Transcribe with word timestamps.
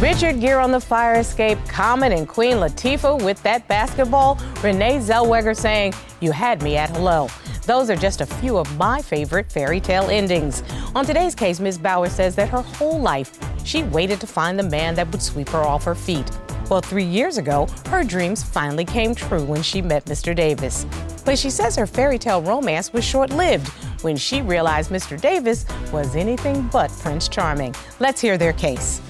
Richard 0.00 0.40
Gere 0.40 0.62
on 0.62 0.72
the 0.72 0.80
fire 0.80 1.20
escape, 1.20 1.58
Common 1.68 2.12
and 2.12 2.26
Queen 2.26 2.56
Latifah 2.56 3.22
with 3.22 3.42
that 3.42 3.68
basketball, 3.68 4.36
Renee 4.62 4.96
Zellweger 4.96 5.54
saying, 5.54 5.92
You 6.22 6.32
had 6.32 6.62
me 6.62 6.78
at 6.78 6.88
hello. 6.88 7.28
Those 7.66 7.90
are 7.90 7.96
just 7.96 8.22
a 8.22 8.26
few 8.26 8.56
of 8.56 8.78
my 8.78 9.02
favorite 9.02 9.52
fairy 9.52 9.78
tale 9.78 10.08
endings. 10.08 10.62
On 10.94 11.04
today's 11.04 11.34
case, 11.34 11.60
Ms. 11.60 11.76
Bauer 11.76 12.08
says 12.08 12.34
that 12.36 12.48
her 12.48 12.62
whole 12.62 12.98
life 12.98 13.38
she 13.62 13.82
waited 13.82 14.20
to 14.20 14.26
find 14.26 14.58
the 14.58 14.62
man 14.62 14.94
that 14.94 15.12
would 15.12 15.20
sweep 15.20 15.50
her 15.50 15.60
off 15.60 15.84
her 15.84 15.94
feet. 15.94 16.30
Well, 16.70 16.80
three 16.80 17.04
years 17.04 17.36
ago, 17.36 17.66
her 17.88 18.02
dreams 18.02 18.42
finally 18.42 18.86
came 18.86 19.14
true 19.14 19.44
when 19.44 19.62
she 19.62 19.82
met 19.82 20.06
Mr. 20.06 20.34
Davis. 20.34 20.86
But 21.26 21.38
she 21.38 21.50
says 21.50 21.76
her 21.76 21.86
fairy 21.86 22.18
tale 22.18 22.40
romance 22.40 22.90
was 22.94 23.04
short 23.04 23.30
lived 23.30 23.68
when 24.02 24.16
she 24.16 24.40
realized 24.40 24.90
Mr. 24.90 25.20
Davis 25.20 25.66
was 25.92 26.16
anything 26.16 26.66
but 26.72 26.90
Prince 26.90 27.28
Charming. 27.28 27.74
Let's 27.98 28.22
hear 28.22 28.38
their 28.38 28.54
case. 28.54 29.02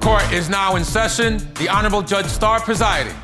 Court 0.00 0.32
is 0.32 0.48
now 0.48 0.76
in 0.76 0.84
session. 0.84 1.46
The 1.56 1.68
Honorable 1.68 2.00
Judge 2.00 2.26
Star 2.26 2.58
presiding. 2.58 3.14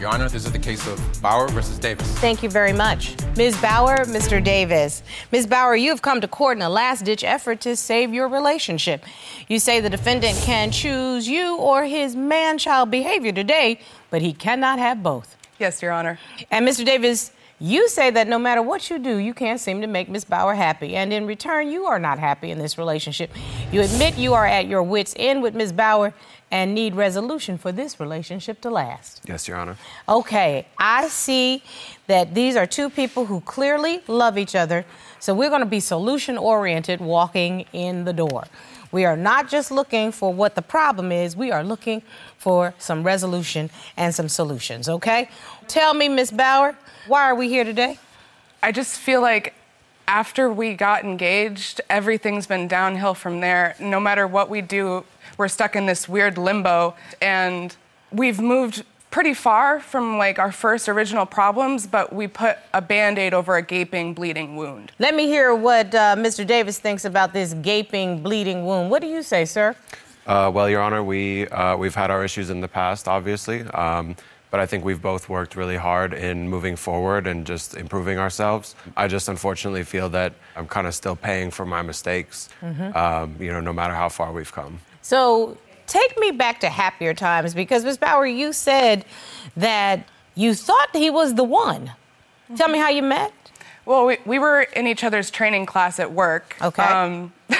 Your 0.00 0.08
Honor, 0.08 0.28
this 0.28 0.44
is 0.44 0.52
the 0.52 0.58
case 0.58 0.84
of 0.88 1.22
Bauer 1.22 1.48
versus 1.48 1.78
Davis. 1.78 2.06
Thank 2.18 2.42
you 2.42 2.50
very 2.50 2.72
much. 2.72 3.14
Ms. 3.36 3.56
Bauer, 3.62 3.98
Mr. 4.06 4.42
Davis. 4.42 5.04
Ms. 5.30 5.46
Bauer, 5.46 5.76
you 5.76 5.90
have 5.90 6.02
come 6.02 6.20
to 6.20 6.28
court 6.28 6.58
in 6.58 6.62
a 6.62 6.68
last 6.68 7.04
ditch 7.04 7.22
effort 7.22 7.60
to 7.60 7.76
save 7.76 8.12
your 8.12 8.26
relationship. 8.26 9.04
You 9.46 9.60
say 9.60 9.80
the 9.80 9.88
defendant 9.88 10.36
can 10.38 10.72
choose 10.72 11.28
you 11.28 11.56
or 11.56 11.84
his 11.84 12.16
man 12.16 12.58
child 12.58 12.90
behavior 12.90 13.32
today, 13.32 13.78
but 14.10 14.22
he 14.22 14.32
cannot 14.32 14.80
have 14.80 15.04
both. 15.04 15.36
Yes, 15.58 15.80
Your 15.80 15.92
Honor. 15.92 16.18
And 16.50 16.66
Mr. 16.68 16.84
Davis, 16.84 17.30
you 17.58 17.88
say 17.88 18.10
that 18.10 18.28
no 18.28 18.38
matter 18.38 18.60
what 18.60 18.90
you 18.90 18.98
do, 18.98 19.16
you 19.16 19.32
can't 19.32 19.58
seem 19.58 19.80
to 19.80 19.86
make 19.86 20.08
Ms. 20.08 20.24
Bauer 20.24 20.54
happy. 20.54 20.94
And 20.94 21.12
in 21.12 21.26
return, 21.26 21.70
you 21.70 21.86
are 21.86 21.98
not 21.98 22.18
happy 22.18 22.50
in 22.50 22.58
this 22.58 22.76
relationship. 22.76 23.30
You 23.72 23.80
admit 23.80 24.18
you 24.18 24.34
are 24.34 24.46
at 24.46 24.66
your 24.66 24.82
wits' 24.82 25.14
end 25.16 25.42
with 25.42 25.54
Ms. 25.54 25.72
Bauer 25.72 26.12
and 26.50 26.74
need 26.74 26.94
resolution 26.94 27.58
for 27.58 27.72
this 27.72 27.98
relationship 27.98 28.60
to 28.60 28.70
last. 28.70 29.22
Yes, 29.26 29.48
Your 29.48 29.56
Honor. 29.56 29.76
Okay, 30.08 30.66
I 30.78 31.08
see 31.08 31.62
that 32.06 32.34
these 32.34 32.56
are 32.56 32.66
two 32.66 32.88
people 32.90 33.26
who 33.26 33.40
clearly 33.40 34.02
love 34.06 34.38
each 34.38 34.54
other. 34.54 34.84
So 35.18 35.34
we're 35.34 35.48
going 35.48 35.60
to 35.60 35.66
be 35.66 35.80
solution 35.80 36.38
oriented 36.38 37.00
walking 37.00 37.64
in 37.72 38.04
the 38.04 38.12
door. 38.12 38.44
We 38.92 39.04
are 39.04 39.16
not 39.16 39.48
just 39.48 39.70
looking 39.70 40.12
for 40.12 40.32
what 40.32 40.54
the 40.54 40.62
problem 40.62 41.10
is, 41.10 41.36
we 41.36 41.50
are 41.50 41.64
looking 41.64 42.02
for 42.38 42.74
some 42.78 43.02
resolution 43.02 43.68
and 43.96 44.14
some 44.14 44.28
solutions, 44.28 44.88
okay? 44.88 45.28
Tell 45.68 45.94
me, 45.94 46.08
Ms. 46.08 46.30
Bauer, 46.30 46.76
why 47.08 47.24
are 47.24 47.34
we 47.34 47.48
here 47.48 47.64
today? 47.64 47.98
I 48.62 48.70
just 48.72 48.98
feel 48.98 49.20
like 49.20 49.54
after 50.06 50.50
we 50.50 50.74
got 50.74 51.04
engaged, 51.04 51.80
everything's 51.90 52.46
been 52.46 52.68
downhill 52.68 53.14
from 53.14 53.40
there. 53.40 53.74
No 53.80 53.98
matter 53.98 54.26
what 54.26 54.48
we 54.48 54.60
do, 54.60 55.04
we're 55.36 55.48
stuck 55.48 55.74
in 55.74 55.86
this 55.86 56.08
weird 56.08 56.38
limbo. 56.38 56.94
And 57.20 57.74
we've 58.12 58.40
moved 58.40 58.84
pretty 59.10 59.34
far 59.34 59.80
from 59.80 60.18
like 60.18 60.38
our 60.38 60.52
first 60.52 60.88
original 60.88 61.26
problems, 61.26 61.86
but 61.86 62.12
we 62.12 62.28
put 62.28 62.58
a 62.72 62.80
band 62.80 63.18
aid 63.18 63.34
over 63.34 63.56
a 63.56 63.62
gaping, 63.62 64.14
bleeding 64.14 64.54
wound. 64.56 64.92
Let 65.00 65.14
me 65.14 65.26
hear 65.26 65.54
what 65.54 65.94
uh, 65.94 66.14
Mr. 66.16 66.46
Davis 66.46 66.78
thinks 66.78 67.04
about 67.04 67.32
this 67.32 67.54
gaping, 67.54 68.22
bleeding 68.22 68.64
wound. 68.64 68.90
What 68.90 69.02
do 69.02 69.08
you 69.08 69.22
say, 69.22 69.44
sir? 69.44 69.74
Uh, 70.26 70.50
well, 70.52 70.68
Your 70.68 70.82
Honor, 70.82 71.02
we, 71.02 71.46
uh, 71.48 71.76
we've 71.76 71.94
had 71.94 72.10
our 72.10 72.24
issues 72.24 72.50
in 72.50 72.60
the 72.60 72.68
past, 72.68 73.08
obviously. 73.08 73.62
Um, 73.68 74.16
but 74.50 74.60
I 74.60 74.66
think 74.66 74.84
we've 74.84 75.02
both 75.02 75.28
worked 75.28 75.56
really 75.56 75.76
hard 75.76 76.12
in 76.12 76.48
moving 76.48 76.76
forward 76.76 77.26
and 77.26 77.46
just 77.46 77.76
improving 77.76 78.18
ourselves. 78.18 78.74
I 78.96 79.08
just 79.08 79.28
unfortunately 79.28 79.84
feel 79.84 80.08
that 80.10 80.34
I'm 80.54 80.66
kind 80.66 80.86
of 80.86 80.94
still 80.94 81.16
paying 81.16 81.50
for 81.50 81.66
my 81.66 81.82
mistakes, 81.82 82.48
mm-hmm. 82.62 82.96
um, 82.96 83.36
you 83.40 83.52
know, 83.52 83.60
no 83.60 83.72
matter 83.72 83.94
how 83.94 84.08
far 84.08 84.32
we've 84.32 84.52
come. 84.52 84.80
So 85.02 85.58
take 85.86 86.18
me 86.18 86.30
back 86.30 86.60
to 86.60 86.68
happier 86.68 87.14
times 87.14 87.54
because, 87.54 87.84
Ms. 87.84 87.98
Bauer, 87.98 88.26
you 88.26 88.52
said 88.52 89.04
that 89.56 90.08
you 90.34 90.54
thought 90.54 90.88
he 90.92 91.10
was 91.10 91.34
the 91.34 91.44
one. 91.44 91.86
Mm-hmm. 91.86 92.54
Tell 92.54 92.68
me 92.68 92.78
how 92.78 92.88
you 92.88 93.02
met. 93.02 93.32
Well, 93.84 94.06
we, 94.06 94.18
we 94.26 94.38
were 94.38 94.62
in 94.62 94.86
each 94.86 95.04
other's 95.04 95.30
training 95.30 95.66
class 95.66 96.00
at 96.00 96.12
work. 96.12 96.56
Okay. 96.60 96.82
Um, 96.82 97.32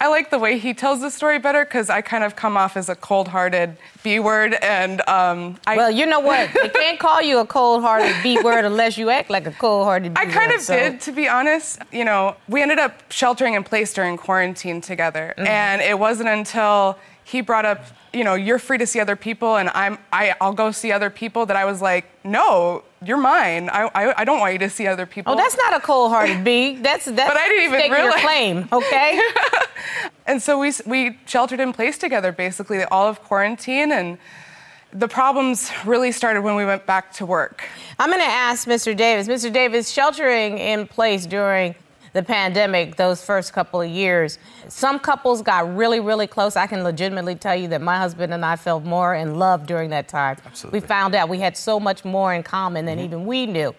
I 0.00 0.08
like 0.08 0.30
the 0.30 0.38
way 0.38 0.58
he 0.58 0.74
tells 0.74 1.00
the 1.00 1.10
story 1.10 1.38
better 1.38 1.64
because 1.64 1.90
I 1.90 2.02
kind 2.02 2.22
of 2.22 2.36
come 2.36 2.56
off 2.56 2.76
as 2.76 2.88
a 2.88 2.94
cold-hearted 2.94 3.76
B 4.04 4.20
word, 4.20 4.54
and 4.62 5.00
um, 5.08 5.58
I. 5.66 5.76
Well, 5.76 5.90
you 5.90 6.06
know 6.06 6.20
what? 6.20 6.50
they 6.54 6.68
can't 6.68 7.00
call 7.00 7.20
you 7.20 7.38
a 7.38 7.46
cold-hearted 7.46 8.14
B 8.22 8.40
word 8.40 8.64
unless 8.64 8.96
you 8.96 9.10
act 9.10 9.28
like 9.28 9.46
a 9.46 9.52
cold-hearted 9.52 10.14
B 10.14 10.20
I 10.20 10.24
word. 10.24 10.30
I 10.30 10.34
kind 10.34 10.52
of 10.52 10.60
so. 10.60 10.76
did, 10.76 11.00
to 11.00 11.12
be 11.12 11.28
honest. 11.28 11.80
You 11.90 12.04
know, 12.04 12.36
we 12.48 12.62
ended 12.62 12.78
up 12.78 13.10
sheltering 13.10 13.54
in 13.54 13.64
place 13.64 13.92
during 13.92 14.16
quarantine 14.16 14.80
together, 14.80 15.34
mm-hmm. 15.36 15.48
and 15.48 15.82
it 15.82 15.98
wasn't 15.98 16.28
until 16.28 16.96
he 17.24 17.40
brought 17.40 17.66
up, 17.66 17.84
you 18.12 18.24
know, 18.24 18.34
you're 18.34 18.58
free 18.58 18.78
to 18.78 18.86
see 18.86 19.00
other 19.00 19.16
people, 19.16 19.56
and 19.56 19.68
I'm, 19.70 19.98
I, 20.12 20.34
I'll 20.40 20.54
go 20.54 20.70
see 20.70 20.92
other 20.92 21.10
people. 21.10 21.44
That 21.44 21.56
I 21.56 21.64
was 21.64 21.82
like, 21.82 22.06
no, 22.24 22.84
you're 23.04 23.16
mine. 23.16 23.70
I, 23.70 23.90
I, 23.94 24.20
I 24.20 24.24
don't 24.24 24.40
want 24.40 24.52
you 24.52 24.58
to 24.60 24.70
see 24.70 24.86
other 24.86 25.06
people. 25.06 25.32
Oh, 25.32 25.36
that's 25.36 25.56
not 25.56 25.76
a 25.76 25.80
cold-hearted 25.80 26.44
B. 26.44 26.76
That's 26.76 27.04
that's. 27.06 27.30
but 27.30 27.36
I 27.36 27.48
didn't 27.48 27.64
even 27.64 27.90
realize. 27.90 28.14
your 28.14 28.20
claim, 28.20 28.68
okay? 28.72 29.20
and 30.26 30.42
so 30.42 30.58
we 30.58 30.72
we 30.86 31.18
sheltered 31.26 31.60
in 31.60 31.72
place 31.72 31.98
together 31.98 32.32
basically 32.32 32.82
all 32.84 33.08
of 33.08 33.22
quarantine 33.22 33.92
and. 33.92 34.18
The 34.90 35.06
problems 35.06 35.70
really 35.84 36.12
started 36.12 36.40
when 36.40 36.56
we 36.56 36.64
went 36.64 36.86
back 36.86 37.12
to 37.16 37.26
work. 37.26 37.62
I'm 37.98 38.08
going 38.08 38.22
to 38.22 38.26
ask 38.26 38.66
Mr. 38.66 38.96
Davis. 38.96 39.28
Mr. 39.28 39.52
Davis, 39.52 39.90
sheltering 39.90 40.56
in 40.56 40.86
place 40.86 41.26
during 41.26 41.74
the 42.12 42.22
pandemic, 42.22 42.96
those 42.96 43.24
first 43.24 43.52
couple 43.52 43.80
of 43.80 43.88
years. 43.88 44.38
Some 44.68 44.98
couples 44.98 45.42
got 45.42 45.74
really, 45.76 46.00
really 46.00 46.26
close. 46.26 46.56
I 46.56 46.66
can 46.66 46.82
legitimately 46.82 47.34
tell 47.34 47.56
you 47.56 47.68
that 47.68 47.82
my 47.82 47.98
husband 47.98 48.32
and 48.32 48.44
I 48.44 48.56
felt 48.56 48.84
more 48.84 49.14
in 49.14 49.36
love 49.36 49.66
during 49.66 49.90
that 49.90 50.08
time. 50.08 50.36
Absolutely. 50.44 50.80
We 50.80 50.86
found 50.86 51.14
out 51.14 51.28
we 51.28 51.38
had 51.38 51.56
so 51.56 51.78
much 51.78 52.04
more 52.04 52.34
in 52.34 52.42
common 52.42 52.86
than 52.86 52.98
mm-hmm. 52.98 53.04
even 53.04 53.26
we 53.26 53.46
knew. 53.46 53.74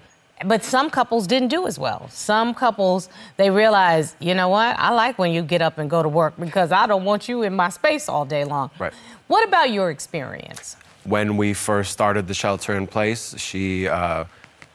But 0.45 0.63
some 0.63 0.89
couples 0.89 1.27
didn't 1.27 1.49
do 1.49 1.67
as 1.67 1.77
well. 1.77 2.07
Some 2.09 2.53
couples, 2.53 3.09
they 3.35 3.49
realized, 3.49 4.15
you 4.19 4.33
know 4.33 4.47
what? 4.47 4.77
I 4.79 4.91
like 4.91 5.19
when 5.19 5.33
you 5.33 5.41
get 5.41 5.61
up 5.61 5.77
and 5.77 5.89
go 5.89 6.01
to 6.01 6.07
work 6.07 6.35
because 6.39 6.71
I 6.71 6.87
don't 6.87 7.03
want 7.03 7.27
you 7.27 7.43
in 7.43 7.53
my 7.53 7.69
space 7.69 8.07
all 8.07 8.23
day 8.23 8.45
long. 8.45 8.71
Right. 8.79 8.93
What 9.27 9.45
about 9.47 9.71
your 9.71 9.89
experience? 9.91 10.77
When 11.03 11.35
we 11.35 11.53
first 11.53 11.91
started 11.91 12.27
the 12.27 12.33
shelter 12.33 12.73
in 12.75 12.87
place, 12.87 13.37
she 13.37 13.87
uh, 13.87 14.25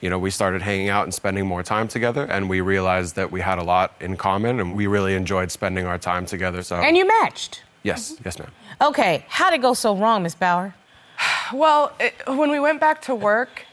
you 0.04 0.10
know, 0.10 0.19
we 0.19 0.31
started 0.31 0.60
hanging 0.60 0.91
out 0.91 1.04
and 1.04 1.15
spending 1.15 1.47
more 1.47 1.62
time 1.62 1.88
together, 1.88 2.25
and 2.25 2.50
we 2.50 2.60
realized 2.60 3.16
that 3.16 3.32
we 3.32 3.41
had 3.41 3.59
a 3.59 3.62
lot 3.62 3.94
in 4.00 4.19
common, 4.19 4.60
and 4.60 4.76
we 4.76 4.87
really 4.87 5.15
enjoyed 5.15 5.50
spending 5.50 5.87
our 5.87 5.97
time 5.97 6.26
together. 6.26 6.62
So. 6.62 6.76
And 6.76 6.94
you 6.94 7.06
matched. 7.06 7.62
Yes, 7.82 8.12
mm-hmm. 8.12 8.22
yes, 8.26 8.38
ma'am. 8.38 8.50
Okay, 8.82 9.25
how 9.28 9.48
did 9.48 9.60
it 9.60 9.62
go 9.62 9.72
so 9.72 9.97
wrong, 9.97 10.22
Miss 10.22 10.34
Bauer? 10.34 10.75
Well, 11.53 11.93
it, 12.00 12.14
when 12.26 12.50
we 12.50 12.59
went 12.59 12.81
back 12.81 13.00
to 13.03 13.14
work, 13.14 13.64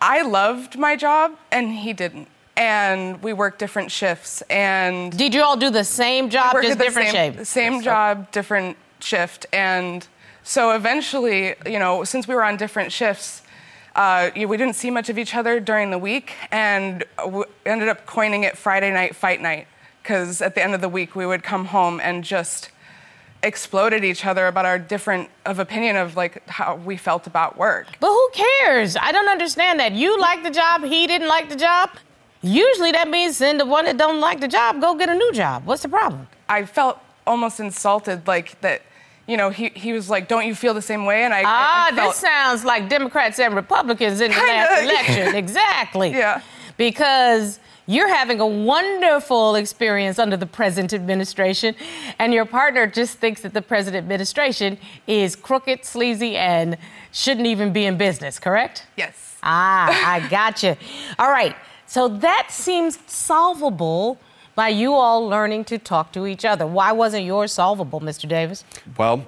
I 0.00 0.22
loved 0.22 0.76
my 0.76 0.96
job, 0.96 1.36
and 1.52 1.70
he 1.70 1.92
didn't. 1.92 2.28
And 2.56 3.22
we 3.22 3.32
worked 3.32 3.58
different 3.60 3.92
shifts. 3.92 4.42
And 4.50 5.16
did 5.16 5.34
you 5.34 5.42
all 5.42 5.56
do 5.56 5.70
the 5.70 5.84
same 5.84 6.30
job, 6.30 6.54
just 6.62 6.78
different 6.78 7.10
same, 7.10 7.34
shift? 7.34 7.46
Same 7.46 7.72
yes, 7.74 7.84
job, 7.84 8.30
different 8.32 8.76
shift. 9.00 9.46
And 9.52 10.06
so 10.42 10.72
eventually, 10.72 11.54
you 11.66 11.78
know, 11.78 12.04
since 12.04 12.26
we 12.26 12.34
were 12.34 12.44
on 12.44 12.56
different 12.56 12.90
shifts, 12.90 13.42
uh, 13.94 14.30
we 14.34 14.56
didn't 14.56 14.74
see 14.74 14.90
much 14.90 15.08
of 15.08 15.18
each 15.18 15.34
other 15.34 15.60
during 15.60 15.90
the 15.90 15.98
week, 15.98 16.34
and 16.50 17.04
we 17.28 17.44
ended 17.64 17.88
up 17.88 18.06
coining 18.06 18.44
it 18.44 18.56
Friday 18.56 18.90
Night 18.90 19.14
Fight 19.14 19.40
Night, 19.40 19.66
because 20.02 20.42
at 20.42 20.54
the 20.54 20.62
end 20.62 20.74
of 20.74 20.80
the 20.80 20.88
week 20.88 21.14
we 21.14 21.26
would 21.26 21.42
come 21.42 21.66
home 21.66 22.00
and 22.00 22.24
just 22.24 22.70
explode 23.42 23.92
at 23.92 24.02
each 24.04 24.24
other 24.24 24.46
about 24.46 24.64
our 24.64 24.78
different 24.78 25.28
of 25.44 25.58
opinion 25.58 25.96
of 25.96 26.16
like 26.16 26.48
how 26.48 26.76
we 26.76 26.96
felt 26.96 27.26
about 27.26 27.58
work. 27.58 27.86
But 28.00 28.08
who 28.08 28.30
cares? 28.32 28.96
I 28.96 29.12
don't 29.12 29.28
understand 29.28 29.78
that. 29.80 29.92
You 29.92 30.18
like 30.18 30.42
the 30.42 30.50
job, 30.50 30.82
he 30.82 31.06
didn't 31.06 31.28
like 31.28 31.50
the 31.50 31.56
job. 31.56 31.90
Usually 32.42 32.92
that 32.92 33.08
means 33.08 33.38
then 33.38 33.58
the 33.58 33.66
one 33.66 33.84
that 33.84 33.98
don't 33.98 34.20
like 34.20 34.40
the 34.40 34.48
job 34.48 34.80
go 34.80 34.94
get 34.94 35.08
a 35.08 35.14
new 35.14 35.32
job. 35.32 35.66
What's 35.66 35.82
the 35.82 35.88
problem? 35.88 36.26
I 36.48 36.64
felt 36.64 36.98
almost 37.26 37.60
insulted, 37.60 38.26
like 38.26 38.60
that 38.60 38.82
you 39.26 39.36
know, 39.36 39.50
he, 39.50 39.70
he 39.74 39.92
was 39.92 40.10
like, 40.10 40.28
"Don't 40.28 40.46
you 40.46 40.54
feel 40.54 40.74
the 40.74 40.82
same 40.82 41.04
way?" 41.04 41.24
And 41.24 41.32
I 41.32 41.42
ah, 41.44 41.86
I, 41.86 41.92
I 41.92 41.96
felt, 41.96 42.12
this 42.12 42.20
sounds 42.20 42.64
like 42.64 42.88
Democrats 42.88 43.38
and 43.38 43.54
Republicans 43.54 44.20
in 44.20 44.30
the 44.30 44.36
last 44.36 44.82
election. 44.82 45.34
exactly. 45.34 46.12
Yeah. 46.24 46.40
Because 46.76 47.60
you're 47.86 48.08
having 48.08 48.40
a 48.40 48.46
wonderful 48.46 49.54
experience 49.56 50.18
under 50.18 50.36
the 50.36 50.46
present 50.46 50.92
administration, 50.92 51.74
and 52.18 52.32
your 52.32 52.44
partner 52.44 52.86
just 52.86 53.18
thinks 53.18 53.42
that 53.42 53.54
the 53.54 53.62
present 53.62 53.96
administration 53.96 54.78
is 55.06 55.36
crooked, 55.36 55.84
sleazy, 55.84 56.36
and 56.36 56.76
shouldn't 57.12 57.46
even 57.46 57.72
be 57.72 57.84
in 57.84 57.96
business. 57.96 58.38
Correct? 58.38 58.86
Yes. 58.96 59.36
Ah, 59.42 60.14
I 60.14 60.28
got 60.28 60.62
you. 60.62 60.76
All 61.18 61.30
right. 61.30 61.54
So 61.86 62.08
that 62.08 62.48
seems 62.50 62.98
solvable 63.06 64.18
by 64.54 64.68
you 64.68 64.92
all 64.94 65.26
learning 65.28 65.64
to 65.64 65.78
talk 65.78 66.12
to 66.12 66.26
each 66.26 66.44
other. 66.44 66.66
Why 66.66 66.92
wasn't 66.92 67.24
yours 67.24 67.52
solvable, 67.52 68.00
Mr. 68.00 68.28
Davis? 68.28 68.64
Well, 68.96 69.24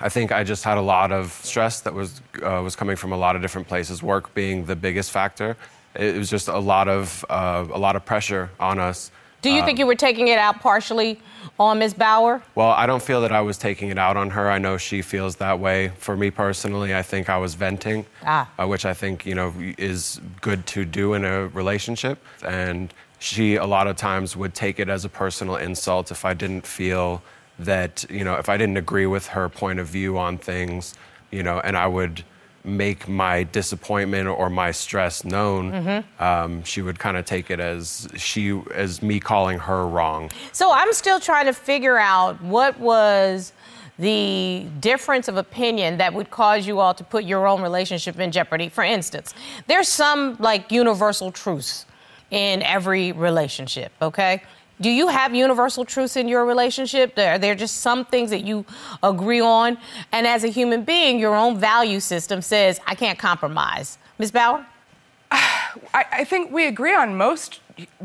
I 0.00 0.08
think 0.08 0.32
I 0.32 0.44
just 0.44 0.64
had 0.64 0.76
a 0.76 0.82
lot 0.82 1.12
of 1.12 1.32
stress 1.32 1.80
that 1.80 1.94
was 1.94 2.20
uh, 2.42 2.60
was 2.62 2.76
coming 2.76 2.96
from 2.96 3.12
a 3.12 3.16
lot 3.16 3.34
of 3.36 3.42
different 3.42 3.66
places. 3.68 4.02
Work 4.02 4.34
being 4.34 4.66
the 4.66 4.76
biggest 4.76 5.10
factor, 5.10 5.56
it 5.94 6.16
was 6.16 6.28
just 6.28 6.48
a 6.48 6.58
lot 6.58 6.88
of 6.88 7.24
uh, 7.30 7.66
a 7.72 7.78
lot 7.78 7.96
of 7.96 8.04
pressure 8.04 8.50
on 8.60 8.78
us. 8.78 9.10
Do 9.42 9.50
you 9.52 9.64
think 9.64 9.78
you 9.78 9.86
were 9.86 9.94
taking 9.94 10.26
it 10.28 10.38
out 10.38 10.60
partially 10.60 11.20
on 11.60 11.78
Ms. 11.78 11.94
Bauer? 11.94 12.42
Well, 12.56 12.70
I 12.70 12.84
don't 12.86 13.02
feel 13.02 13.20
that 13.20 13.30
I 13.30 13.42
was 13.42 13.56
taking 13.58 13.90
it 13.90 13.98
out 13.98 14.16
on 14.16 14.30
her. 14.30 14.50
I 14.50 14.58
know 14.58 14.76
she 14.76 15.02
feels 15.02 15.36
that 15.36 15.60
way. 15.60 15.92
For 15.98 16.16
me 16.16 16.30
personally, 16.32 16.92
I 16.96 17.02
think 17.02 17.28
I 17.30 17.38
was 17.38 17.54
venting, 17.54 18.06
Ah. 18.24 18.50
uh, 18.58 18.66
which 18.66 18.84
I 18.84 18.92
think 18.92 19.24
you 19.24 19.34
know 19.36 19.54
is 19.78 20.20
good 20.40 20.66
to 20.68 20.84
do 20.84 21.14
in 21.14 21.24
a 21.24 21.46
relationship. 21.48 22.18
And 22.44 22.92
she 23.26 23.56
a 23.56 23.66
lot 23.66 23.88
of 23.88 23.96
times 23.96 24.36
would 24.36 24.54
take 24.54 24.78
it 24.78 24.88
as 24.88 25.04
a 25.04 25.08
personal 25.08 25.56
insult 25.56 26.10
if 26.10 26.24
I 26.24 26.32
didn't 26.32 26.64
feel 26.66 27.22
that 27.58 28.04
you 28.08 28.22
know 28.22 28.34
if 28.34 28.48
I 28.48 28.56
didn't 28.56 28.76
agree 28.76 29.06
with 29.06 29.26
her 29.28 29.48
point 29.48 29.80
of 29.80 29.88
view 29.88 30.16
on 30.16 30.38
things, 30.38 30.94
you 31.30 31.42
know, 31.42 31.58
and 31.60 31.76
I 31.76 31.88
would 31.88 32.22
make 32.62 33.08
my 33.08 33.44
disappointment 33.44 34.28
or 34.28 34.50
my 34.50 34.72
stress 34.72 35.24
known, 35.24 36.04
um, 36.18 36.64
she 36.64 36.82
would 36.82 36.98
kind 36.98 37.16
of 37.16 37.24
take 37.24 37.50
it 37.50 37.60
as 37.60 38.08
she 38.16 38.60
as 38.74 39.02
me 39.02 39.20
calling 39.20 39.58
her 39.58 39.86
wrong. 39.86 40.30
So 40.52 40.72
I'm 40.72 40.92
still 40.92 41.20
trying 41.20 41.46
to 41.46 41.52
figure 41.52 41.96
out 41.96 42.40
what 42.42 42.78
was 42.78 43.52
the 43.98 44.66
difference 44.80 45.26
of 45.26 45.36
opinion 45.36 45.98
that 45.98 46.12
would 46.12 46.30
cause 46.30 46.66
you 46.66 46.78
all 46.80 46.92
to 46.94 47.02
put 47.02 47.24
your 47.24 47.46
own 47.46 47.62
relationship 47.62 48.20
in 48.20 48.30
jeopardy. 48.30 48.68
For 48.68 48.84
instance, 48.84 49.34
there's 49.66 49.88
some 49.88 50.36
like 50.38 50.70
universal 50.70 51.32
truths 51.32 51.86
in 52.30 52.62
every 52.62 53.12
relationship, 53.12 53.92
okay? 54.02 54.42
Do 54.80 54.90
you 54.90 55.08
have 55.08 55.34
universal 55.34 55.84
truths 55.84 56.16
in 56.16 56.28
your 56.28 56.44
relationship? 56.44 57.18
Are 57.18 57.38
there 57.38 57.54
just 57.54 57.78
some 57.78 58.04
things 58.04 58.30
that 58.30 58.44
you 58.44 58.66
agree 59.02 59.40
on. 59.40 59.78
And 60.12 60.26
as 60.26 60.44
a 60.44 60.48
human 60.48 60.84
being, 60.84 61.18
your 61.18 61.34
own 61.34 61.58
value 61.58 62.00
system 62.00 62.42
says, 62.42 62.80
I 62.86 62.94
can't 62.94 63.18
compromise. 63.18 63.98
Ms. 64.18 64.30
Bauer? 64.30 64.66
I, 65.30 66.04
I 66.12 66.24
think 66.24 66.52
we 66.52 66.66
agree 66.66 66.94
on 66.94 67.16
most 67.16 67.60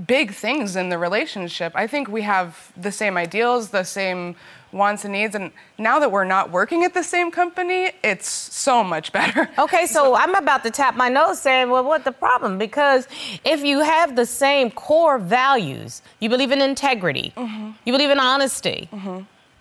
big 0.06 0.34
things 0.34 0.76
in 0.76 0.90
the 0.90 0.98
relationship. 0.98 1.72
I 1.76 1.88
think 1.88 2.08
we 2.08 2.24
have 2.24 2.72
the 2.76 2.92
same 2.92 3.18
ideals, 3.18 3.70
the 3.70 3.84
same 3.84 4.36
wants 4.72 5.04
and 5.04 5.14
needs. 5.14 5.36
And 5.36 5.52
now 5.78 6.00
that 6.00 6.12
we're 6.12 6.24
not 6.24 6.52
working 6.52 6.84
at 6.84 6.94
the 6.94 7.04
same 7.04 7.32
company, 7.32 7.92
it's 8.04 8.30
so 8.30 8.84
much 8.84 9.12
better. 9.12 9.50
Okay, 9.62 9.86
so 9.86 10.16
I'm 10.16 10.34
about 10.36 10.64
to 10.64 10.72
tap 10.72 10.96
my 10.96 11.08
nose 11.08 11.40
saying, 11.40 11.70
well, 11.70 11.84
what 11.84 12.04
the 12.04 12.12
problem? 12.12 12.58
Because 12.58 13.08
if 13.46 13.64
you 13.64 13.82
have 13.82 14.16
the 14.16 14.26
same 14.26 14.72
core 14.72 15.20
values, 15.20 16.02
you 16.20 16.30
believe 16.30 16.52
in 16.52 16.62
integrity, 16.62 17.32
mm-hmm. 17.38 17.72
you 17.86 17.94
believe 17.94 18.10
in 18.10 18.20
honesty, 18.20 18.90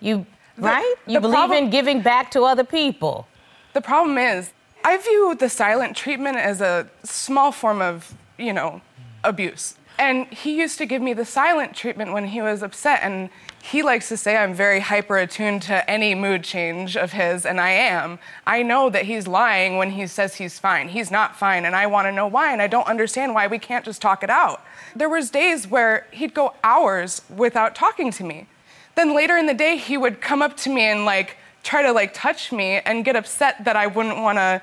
you, 0.00 0.26
right? 0.56 0.94
You 1.06 1.14
the 1.14 1.20
believe 1.20 1.34
problem- 1.34 1.64
in 1.64 1.70
giving 1.70 2.00
back 2.00 2.30
to 2.32 2.42
other 2.42 2.64
people. 2.64 3.26
The 3.74 3.80
problem 3.80 4.16
is, 4.16 4.52
I 4.84 4.96
view 4.96 5.34
the 5.38 5.48
silent 5.48 5.96
treatment 5.96 6.38
as 6.38 6.60
a 6.60 6.88
small 7.04 7.52
form 7.52 7.82
of, 7.82 8.14
you 8.38 8.52
know, 8.52 8.80
abuse. 9.22 9.74
And 10.00 10.28
he 10.28 10.58
used 10.58 10.78
to 10.78 10.86
give 10.86 11.02
me 11.02 11.12
the 11.12 11.26
silent 11.26 11.76
treatment 11.76 12.14
when 12.14 12.28
he 12.28 12.40
was 12.40 12.62
upset. 12.62 13.00
And 13.02 13.28
he 13.62 13.82
likes 13.82 14.08
to 14.08 14.16
say 14.16 14.38
I'm 14.38 14.54
very 14.54 14.80
hyper 14.80 15.18
attuned 15.18 15.60
to 15.64 15.88
any 15.88 16.14
mood 16.14 16.42
change 16.42 16.96
of 16.96 17.12
his, 17.12 17.44
and 17.44 17.60
I 17.60 17.72
am. 17.72 18.18
I 18.46 18.62
know 18.62 18.88
that 18.88 19.04
he's 19.04 19.28
lying 19.28 19.76
when 19.76 19.90
he 19.90 20.06
says 20.06 20.36
he's 20.36 20.58
fine. 20.58 20.88
He's 20.88 21.10
not 21.10 21.36
fine, 21.36 21.66
and 21.66 21.76
I 21.76 21.86
want 21.86 22.06
to 22.06 22.12
know 22.12 22.26
why, 22.26 22.50
and 22.50 22.62
I 22.62 22.66
don't 22.66 22.86
understand 22.86 23.34
why 23.34 23.46
we 23.46 23.58
can't 23.58 23.84
just 23.84 24.00
talk 24.00 24.22
it 24.22 24.30
out. 24.30 24.64
There 24.96 25.10
was 25.10 25.28
days 25.28 25.68
where 25.68 26.06
he'd 26.12 26.32
go 26.32 26.54
hours 26.64 27.20
without 27.28 27.74
talking 27.74 28.10
to 28.12 28.24
me. 28.24 28.46
Then 28.94 29.14
later 29.14 29.36
in 29.36 29.44
the 29.44 29.54
day, 29.54 29.76
he 29.76 29.98
would 29.98 30.22
come 30.22 30.40
up 30.40 30.56
to 30.58 30.70
me 30.70 30.84
and 30.84 31.04
like 31.04 31.36
try 31.62 31.82
to 31.82 31.92
like 31.92 32.14
touch 32.14 32.52
me 32.52 32.80
and 32.86 33.04
get 33.04 33.16
upset 33.16 33.66
that 33.66 33.76
I 33.76 33.86
wouldn't 33.86 34.16
want 34.16 34.38
to, 34.38 34.62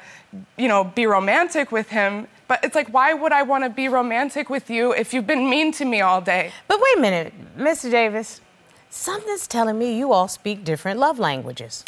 you 0.57 0.67
know, 0.67 0.83
be 0.83 1.05
romantic 1.05 1.71
with 1.71 1.89
him. 1.89 2.27
But 2.47 2.63
it's 2.63 2.75
like, 2.75 2.87
why 2.89 3.13
would 3.13 3.33
I 3.33 3.43
want 3.43 3.65
to 3.65 3.69
be 3.69 3.89
romantic 3.89 4.49
with 4.49 4.69
you 4.69 4.93
if 4.93 5.13
you've 5.13 5.27
been 5.27 5.49
mean 5.49 5.71
to 5.73 5.85
me 5.85 6.01
all 6.01 6.21
day? 6.21 6.51
But 6.67 6.79
wait 6.79 6.97
a 6.97 7.01
minute, 7.01 7.33
Mr. 7.57 7.91
Davis, 7.91 8.39
something's 8.89 9.47
telling 9.47 9.77
me 9.77 9.97
you 9.97 10.13
all 10.13 10.29
speak 10.29 10.63
different 10.63 10.99
love 10.99 11.19
languages. 11.19 11.83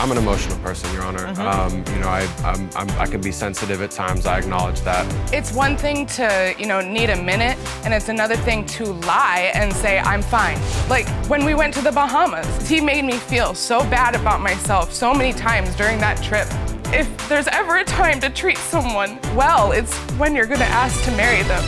I'm 0.00 0.12
an 0.12 0.16
emotional 0.16 0.56
person, 0.60 0.90
Your 0.94 1.02
Honor. 1.02 1.26
Um, 1.40 1.78
you 1.92 2.00
know, 2.00 2.08
I, 2.08 2.20
I'm, 2.44 2.70
I'm, 2.76 2.88
I 3.00 3.06
can 3.06 3.20
be 3.20 3.32
sensitive 3.32 3.82
at 3.82 3.90
times. 3.90 4.26
I 4.26 4.38
acknowledge 4.38 4.80
that. 4.82 5.04
It's 5.34 5.52
one 5.52 5.76
thing 5.76 6.06
to, 6.06 6.54
you 6.56 6.66
know, 6.66 6.80
need 6.80 7.10
a 7.10 7.20
minute, 7.20 7.58
and 7.84 7.92
it's 7.92 8.08
another 8.08 8.36
thing 8.36 8.64
to 8.66 8.84
lie 8.84 9.50
and 9.54 9.72
say, 9.72 9.98
I'm 9.98 10.22
fine. 10.22 10.56
Like 10.88 11.08
when 11.28 11.44
we 11.44 11.54
went 11.54 11.74
to 11.74 11.82
the 11.82 11.90
Bahamas, 11.90 12.68
he 12.68 12.80
made 12.80 13.04
me 13.04 13.14
feel 13.14 13.54
so 13.54 13.80
bad 13.90 14.14
about 14.14 14.40
myself 14.40 14.92
so 14.92 15.12
many 15.12 15.32
times 15.32 15.74
during 15.74 15.98
that 15.98 16.22
trip. 16.22 16.48
If 16.90 17.28
there's 17.28 17.46
ever 17.48 17.76
a 17.76 17.84
time 17.84 18.18
to 18.20 18.30
treat 18.30 18.56
someone 18.56 19.18
well, 19.36 19.72
it's 19.72 19.94
when 20.12 20.34
you're 20.34 20.46
gonna 20.46 20.64
ask 20.64 21.04
to 21.04 21.10
marry 21.10 21.42
them. 21.42 21.62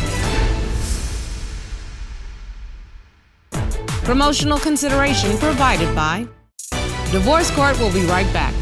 Promotional 4.03 4.59
consideration 4.59 5.37
provided 5.37 5.95
by 5.95 6.27
Divorce 7.13 7.51
Court 7.51 7.79
will 7.79 7.93
be 7.93 8.05
right 8.07 8.33
back. 8.33 8.55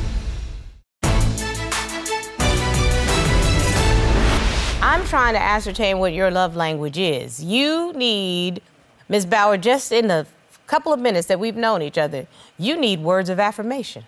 I'm 4.82 5.04
trying 5.06 5.34
to 5.34 5.40
ascertain 5.40 6.00
what 6.00 6.12
your 6.12 6.30
love 6.32 6.56
language 6.56 6.98
is. 6.98 7.42
You 7.42 7.92
need, 7.92 8.62
Ms. 9.08 9.26
Bauer, 9.26 9.58
just 9.58 9.92
in 9.92 10.08
the 10.08 10.26
couple 10.66 10.92
of 10.92 10.98
minutes 10.98 11.28
that 11.28 11.38
we've 11.38 11.56
known 11.56 11.82
each 11.82 11.98
other, 11.98 12.26
you 12.58 12.76
need 12.76 13.00
words 13.00 13.30
of 13.30 13.38
affirmation. 13.38 14.04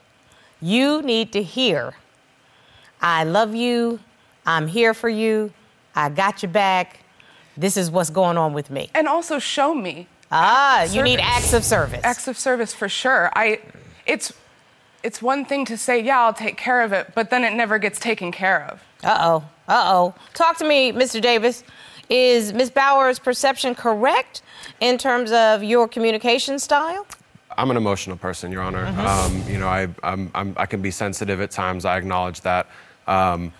You 0.60 1.00
need 1.02 1.32
to 1.32 1.42
hear, 1.42 1.94
I 3.02 3.24
love 3.24 3.54
you, 3.54 3.98
I'm 4.46 4.66
here 4.66 4.94
for 4.94 5.08
you, 5.08 5.52
I 5.94 6.08
got 6.10 6.42
your 6.42 6.50
back, 6.52 7.00
this 7.56 7.76
is 7.76 7.90
what's 7.90 8.10
going 8.10 8.36
on 8.36 8.52
with 8.52 8.70
me. 8.70 8.90
And 8.94 9.08
also 9.08 9.38
show 9.38 9.74
me 9.74 10.06
Ah, 10.32 10.84
you 10.84 11.02
need 11.02 11.18
acts 11.20 11.52
of 11.52 11.64
service. 11.64 12.00
acts 12.04 12.28
of 12.28 12.38
service 12.38 12.72
for 12.72 12.88
sure. 12.88 13.30
I, 13.34 13.60
it's, 14.06 14.32
it's 15.02 15.20
one 15.20 15.44
thing 15.44 15.64
to 15.64 15.76
say, 15.76 16.00
yeah, 16.00 16.20
I'll 16.20 16.32
take 16.32 16.56
care 16.56 16.82
of 16.82 16.92
it, 16.92 17.12
but 17.16 17.30
then 17.30 17.42
it 17.42 17.52
never 17.52 17.78
gets 17.78 17.98
taken 17.98 18.30
care 18.30 18.62
of. 18.70 18.80
Uh 19.02 19.18
oh. 19.20 19.36
Uh 19.66 19.82
oh. 19.86 20.14
Talk 20.34 20.56
to 20.58 20.64
me, 20.64 20.92
Mr. 20.92 21.20
Davis. 21.20 21.64
Is 22.08 22.52
Ms. 22.52 22.70
Bauer's 22.70 23.18
perception 23.18 23.74
correct 23.74 24.42
in 24.80 24.98
terms 24.98 25.30
of 25.32 25.62
your 25.62 25.86
communication 25.88 26.58
style? 26.58 27.06
I'm 27.56 27.70
an 27.70 27.76
emotional 27.76 28.16
person, 28.16 28.50
Your 28.52 28.62
Honor. 28.62 28.86
Um, 28.86 29.42
you 29.48 29.58
know, 29.58 29.68
I, 29.68 29.88
I'm, 30.02 30.30
I'm, 30.34 30.54
I 30.56 30.66
can 30.66 30.80
be 30.82 30.90
sensitive 30.90 31.40
at 31.40 31.50
times. 31.50 31.84
I 31.84 31.96
acknowledge 31.98 32.40
that. 32.42 32.68
Um, 33.06 33.52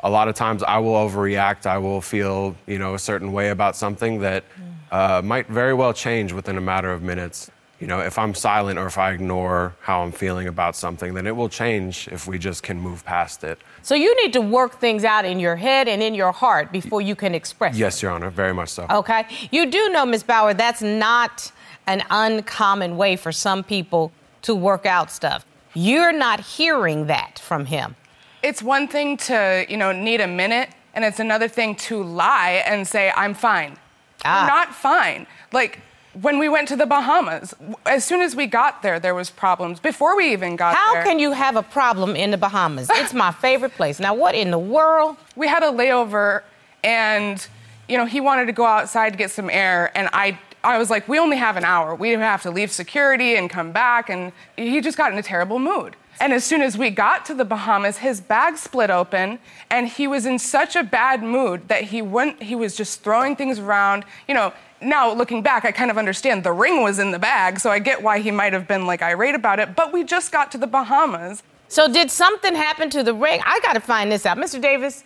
a 0.00 0.10
lot 0.10 0.28
of 0.28 0.34
times 0.34 0.62
I 0.62 0.78
will 0.78 0.94
overreact. 0.94 1.66
I 1.66 1.78
will 1.78 2.00
feel, 2.00 2.56
you 2.66 2.78
know, 2.78 2.94
a 2.94 2.98
certain 2.98 3.32
way 3.32 3.50
about 3.50 3.76
something 3.76 4.20
that 4.20 4.44
uh, 4.90 5.22
might 5.24 5.46
very 5.46 5.74
well 5.74 5.92
change 5.92 6.32
within 6.32 6.58
a 6.58 6.60
matter 6.60 6.92
of 6.92 7.02
minutes. 7.02 7.50
You 7.78 7.88
know, 7.88 7.98
if 7.98 8.16
I'm 8.16 8.32
silent 8.34 8.78
or 8.78 8.86
if 8.86 8.96
I 8.96 9.10
ignore 9.10 9.74
how 9.80 10.02
I'm 10.02 10.12
feeling 10.12 10.46
about 10.46 10.76
something, 10.76 11.14
then 11.14 11.26
it 11.26 11.34
will 11.34 11.48
change 11.48 12.08
if 12.12 12.28
we 12.28 12.38
just 12.38 12.62
can 12.62 12.78
move 12.80 13.04
past 13.04 13.42
it. 13.42 13.58
So 13.82 13.96
you 13.96 14.14
need 14.22 14.32
to 14.34 14.40
work 14.40 14.78
things 14.78 15.02
out 15.02 15.24
in 15.24 15.40
your 15.40 15.56
head 15.56 15.88
and 15.88 16.00
in 16.00 16.14
your 16.14 16.30
heart 16.30 16.70
before 16.70 17.00
you 17.00 17.16
can 17.16 17.34
express. 17.34 17.76
Yes, 17.76 18.00
Your 18.00 18.12
Honor, 18.12 18.30
very 18.30 18.54
much 18.54 18.68
so. 18.68 18.86
Okay. 18.88 19.26
You 19.50 19.68
do 19.68 19.88
know, 19.88 20.06
Ms. 20.06 20.22
Bauer, 20.22 20.54
that's 20.54 20.82
not 20.82 21.50
an 21.88 22.04
uncommon 22.10 22.96
way 22.96 23.16
for 23.16 23.32
some 23.32 23.64
people 23.64 24.12
to 24.42 24.54
work 24.54 24.86
out 24.86 25.10
stuff. 25.10 25.44
You're 25.74 26.12
not 26.12 26.38
hearing 26.38 27.06
that 27.06 27.40
from 27.40 27.64
him. 27.66 27.96
It's 28.42 28.62
one 28.62 28.88
thing 28.88 29.16
to, 29.18 29.64
you 29.68 29.76
know, 29.76 29.92
need 29.92 30.20
a 30.20 30.26
minute, 30.26 30.70
and 30.94 31.04
it's 31.04 31.20
another 31.20 31.48
thing 31.48 31.76
to 31.76 32.02
lie 32.02 32.62
and 32.66 32.86
say, 32.86 33.12
I'm 33.16 33.34
fine. 33.34 33.76
Ah. 34.24 34.40
You're 34.40 34.48
not 34.48 34.74
fine. 34.74 35.26
Like, 35.52 35.80
when 36.20 36.38
we 36.38 36.48
went 36.48 36.68
to 36.68 36.76
the 36.76 36.84
Bahamas, 36.84 37.54
as 37.86 38.04
soon 38.04 38.20
as 38.20 38.36
we 38.36 38.46
got 38.46 38.82
there, 38.82 39.00
there 39.00 39.14
was 39.14 39.30
problems. 39.30 39.80
Before 39.80 40.16
we 40.16 40.32
even 40.32 40.56
got 40.56 40.76
How 40.76 40.92
there, 40.92 41.02
How 41.02 41.08
can 41.08 41.18
you 41.18 41.32
have 41.32 41.56
a 41.56 41.62
problem 41.62 42.16
in 42.16 42.30
the 42.30 42.36
Bahamas? 42.36 42.88
It's 42.94 43.14
my 43.14 43.32
favorite 43.32 43.74
place. 43.74 43.98
Now, 43.98 44.14
what 44.14 44.34
in 44.34 44.50
the 44.50 44.58
world? 44.58 45.16
we 45.36 45.48
had 45.48 45.62
a 45.62 45.70
layover, 45.70 46.42
and 46.84 47.46
you 47.88 47.96
know, 47.96 48.06
he 48.06 48.20
wanted 48.20 48.46
to 48.46 48.52
go 48.52 48.64
outside 48.64 49.10
to 49.10 49.16
get 49.16 49.30
some 49.30 49.48
air, 49.50 49.90
and 49.96 50.08
I, 50.12 50.38
I 50.62 50.78
was 50.78 50.90
like, 50.90 51.08
we 51.08 51.18
only 51.18 51.36
have 51.36 51.56
an 51.56 51.64
hour. 51.64 51.94
We 51.94 52.10
have 52.10 52.42
to 52.42 52.50
leave 52.50 52.70
security 52.70 53.36
and 53.36 53.48
come 53.50 53.72
back, 53.72 54.08
and 54.10 54.32
he 54.56 54.80
just 54.80 54.96
got 54.98 55.12
in 55.12 55.18
a 55.18 55.22
terrible 55.22 55.58
mood. 55.58 55.96
And 56.20 56.32
as 56.32 56.44
soon 56.44 56.62
as 56.62 56.78
we 56.78 56.90
got 56.90 57.24
to 57.26 57.34
the 57.34 57.44
Bahamas, 57.44 57.98
his 57.98 58.20
bag 58.20 58.56
split 58.56 58.90
open, 58.90 59.38
and 59.70 59.88
he 59.88 60.06
was 60.06 60.26
in 60.26 60.38
such 60.38 60.76
a 60.76 60.84
bad 60.84 61.22
mood 61.22 61.68
that 61.68 61.84
he 61.84 62.02
wouldn't. 62.02 62.42
He 62.42 62.54
was 62.54 62.76
just 62.76 63.02
throwing 63.02 63.34
things 63.34 63.58
around. 63.58 64.04
You 64.28 64.34
know, 64.34 64.52
now 64.80 65.12
looking 65.12 65.42
back, 65.42 65.64
I 65.64 65.72
kind 65.72 65.90
of 65.90 65.98
understand 65.98 66.44
the 66.44 66.52
ring 66.52 66.82
was 66.82 66.98
in 66.98 67.10
the 67.10 67.18
bag, 67.18 67.58
so 67.58 67.70
I 67.70 67.78
get 67.78 68.02
why 68.02 68.20
he 68.20 68.30
might 68.30 68.52
have 68.52 68.68
been 68.68 68.86
like 68.86 69.02
irate 69.02 69.34
about 69.34 69.58
it. 69.58 69.74
But 69.74 69.92
we 69.92 70.04
just 70.04 70.30
got 70.30 70.52
to 70.52 70.58
the 70.58 70.66
Bahamas. 70.66 71.42
So 71.68 71.90
did 71.90 72.10
something 72.10 72.54
happen 72.54 72.90
to 72.90 73.02
the 73.02 73.14
ring? 73.14 73.40
I 73.44 73.58
got 73.60 73.72
to 73.72 73.80
find 73.80 74.12
this 74.12 74.26
out, 74.26 74.36
Mr. 74.36 74.60
Davis. 74.60 75.04